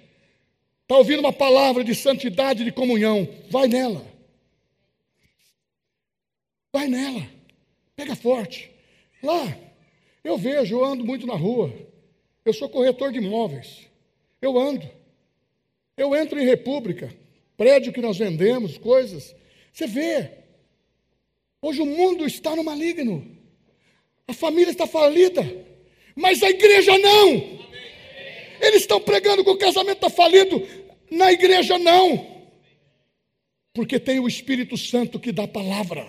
[0.84, 4.08] está ouvindo uma palavra de santidade, de comunhão, vai nela.
[6.72, 7.28] Vai nela.
[7.94, 8.72] Pega forte.
[9.22, 9.58] Lá,
[10.24, 11.74] eu vejo, eu ando muito na rua.
[12.46, 13.82] Eu sou corretor de imóveis.
[14.42, 14.90] Eu ando.
[15.98, 17.14] Eu entro em república,
[17.58, 19.36] prédio que nós vendemos, coisas.
[19.74, 20.32] Você vê.
[21.62, 23.30] Hoje o mundo está no maligno.
[24.26, 25.44] A família está falida.
[26.16, 27.64] Mas a igreja não.
[28.60, 30.66] Eles estão pregando que o casamento está falido.
[31.10, 32.34] Na igreja, não.
[33.74, 36.08] Porque tem o Espírito Santo que dá palavra.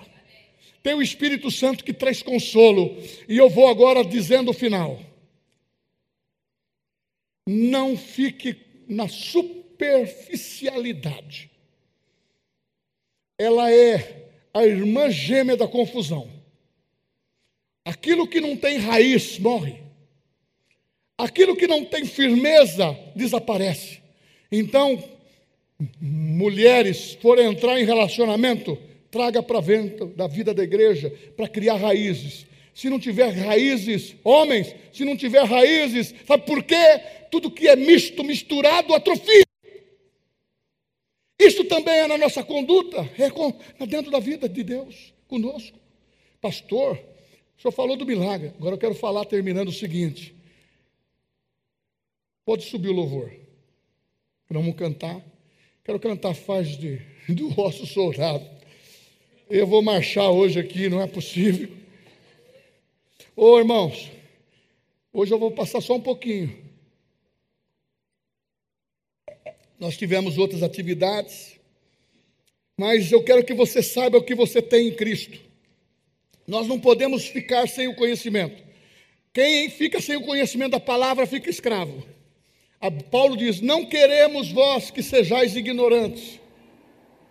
[0.83, 2.97] Tem o Espírito Santo que traz consolo.
[3.29, 5.01] E eu vou agora dizendo o final.
[7.47, 8.57] Não fique
[8.89, 11.51] na superficialidade.
[13.39, 16.31] Ela é a irmã gêmea da confusão.
[17.85, 19.84] Aquilo que não tem raiz morre.
[21.25, 23.99] Aquilo que não tem firmeza desaparece.
[24.53, 25.03] Então,
[25.99, 28.77] mulheres forem entrar em relacionamento,
[29.11, 32.45] traga para dentro da vida da igreja para criar raízes.
[32.75, 37.01] Se não tiver raízes, homens, se não tiver raízes, sabe por quê?
[37.31, 39.45] Tudo que é misto, misturado, atrofia.
[41.41, 45.79] Isso também é na nossa conduta, é dentro da vida de Deus, conosco.
[46.39, 46.99] Pastor,
[47.57, 50.35] o senhor falou do milagre, agora eu quero falar terminando o seguinte.
[52.45, 53.33] Pode subir o louvor.
[54.51, 55.21] Vamos cantar.
[55.83, 58.49] Quero cantar faz de, do osso soldado.
[59.49, 61.69] Eu vou marchar hoje aqui, não é possível.
[63.37, 64.11] Ô irmãos,
[65.13, 66.65] hoje eu vou passar só um pouquinho.
[69.79, 71.59] Nós tivemos outras atividades,
[72.77, 75.39] mas eu quero que você saiba o que você tem em Cristo.
[76.47, 78.63] Nós não podemos ficar sem o conhecimento.
[79.33, 82.07] Quem fica sem o conhecimento da palavra fica escravo.
[82.91, 86.41] Paulo diz: Não queremos vós que sejais ignorantes.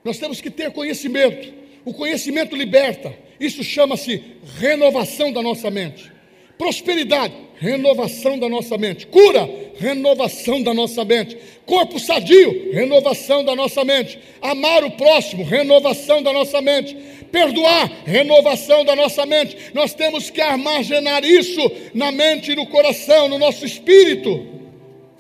[0.03, 1.53] Nós temos que ter conhecimento.
[1.85, 3.13] O conhecimento liberta.
[3.39, 4.21] Isso chama-se
[4.59, 6.11] renovação da nossa mente.
[6.57, 9.07] Prosperidade, renovação da nossa mente.
[9.07, 11.37] Cura, renovação da nossa mente.
[11.65, 14.19] Corpo sadio, renovação da nossa mente.
[14.41, 16.95] Amar o próximo, renovação da nossa mente.
[17.31, 19.57] Perdoar, renovação da nossa mente.
[19.73, 21.59] Nós temos que armazenar isso
[21.93, 24.62] na mente no coração, no nosso espírito.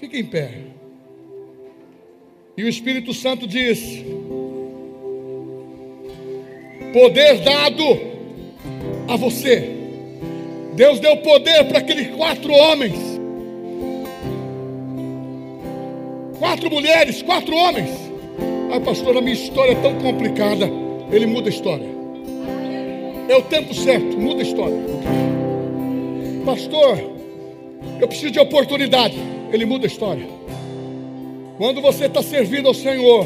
[0.03, 0.51] Fique em pé.
[2.57, 4.03] E o Espírito Santo diz:
[6.91, 7.83] poder dado
[9.07, 9.65] a você.
[10.73, 12.99] Deus deu poder para aqueles quatro homens,
[16.37, 17.89] quatro mulheres, quatro homens.
[18.73, 20.69] Ai, pastor, a minha história é tão complicada.
[21.13, 21.87] Ele muda a história.
[23.29, 24.77] É o tempo certo, muda a história.
[26.45, 27.12] Pastor,
[27.99, 29.17] eu preciso de oportunidade.
[29.51, 30.27] Ele muda a história.
[31.57, 33.25] Quando você está servindo ao Senhor,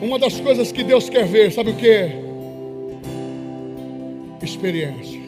[0.00, 2.26] uma das coisas que Deus quer ver, sabe o que?
[4.46, 5.20] experiência.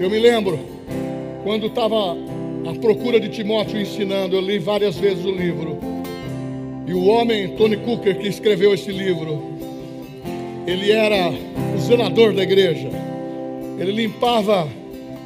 [0.00, 0.58] Eu me lembro
[1.42, 2.16] quando estava
[2.68, 5.78] à procura de Timóteo ensinando, eu li várias vezes o livro.
[6.86, 9.42] E o homem, Tony Cooker, que escreveu esse livro,
[10.66, 11.32] ele era
[11.74, 12.88] o zelador da igreja.
[13.78, 14.68] Ele limpava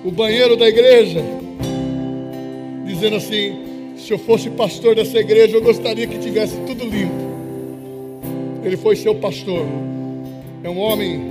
[0.04, 1.22] o banheiro da igreja,
[3.00, 7.30] dizendo assim: se eu fosse pastor dessa igreja, eu gostaria que tivesse tudo limpo.
[8.62, 9.64] Ele foi seu pastor.
[10.62, 11.22] É um homem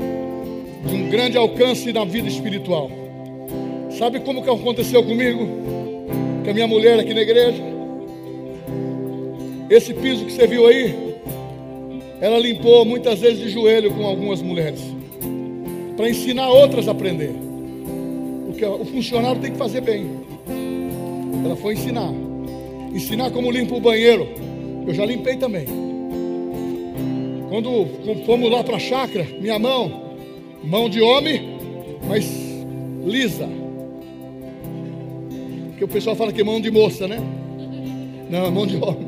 [0.83, 2.89] de um grande alcance na vida espiritual.
[3.91, 5.45] Sabe como que aconteceu comigo?
[6.43, 7.61] Com a minha mulher aqui na igreja?
[9.69, 10.95] Esse piso que você viu aí,
[12.19, 14.81] ela limpou muitas vezes de joelho com algumas mulheres,
[15.95, 17.31] para ensinar outras a aprender.
[18.47, 20.18] Porque o funcionário tem que fazer bem.
[21.43, 22.11] Ela foi ensinar.
[22.93, 24.27] Ensinar como limpa o banheiro.
[24.87, 25.65] Eu já limpei também.
[27.49, 27.87] Quando
[28.25, 30.09] fomos lá para a chácara, minha mão
[30.63, 31.57] Mão de homem,
[32.05, 32.25] mas
[33.05, 33.47] lisa.
[35.69, 37.17] Porque o pessoal fala que é mão de moça, né?
[38.29, 39.07] Não, é mão de homem.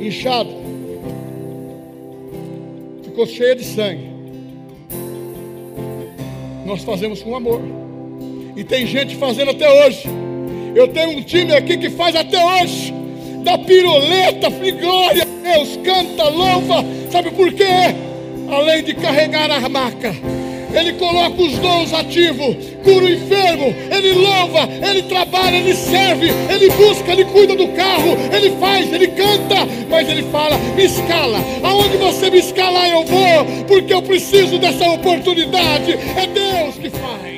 [0.00, 0.50] Inchado.
[3.02, 4.08] Ficou cheia de sangue.
[6.64, 7.60] Nós fazemos com amor.
[8.56, 10.08] E tem gente fazendo até hoje.
[10.74, 12.92] Eu tenho um time aqui que faz até hoje.
[13.44, 14.50] Da piruleta,
[14.80, 16.84] glória a Deus, canta, louva.
[17.12, 17.94] Sabe por quê?
[18.48, 20.14] além de carregar a maca,
[20.72, 26.70] ele coloca os dons ativos, cura o enfermo, ele louva, ele trabalha, ele serve, ele
[26.70, 31.96] busca, ele cuida do carro, ele faz, ele canta, mas ele fala: me escala, aonde
[31.96, 35.92] você me escalar eu vou, porque eu preciso dessa oportunidade.
[35.92, 37.35] É Deus que faz.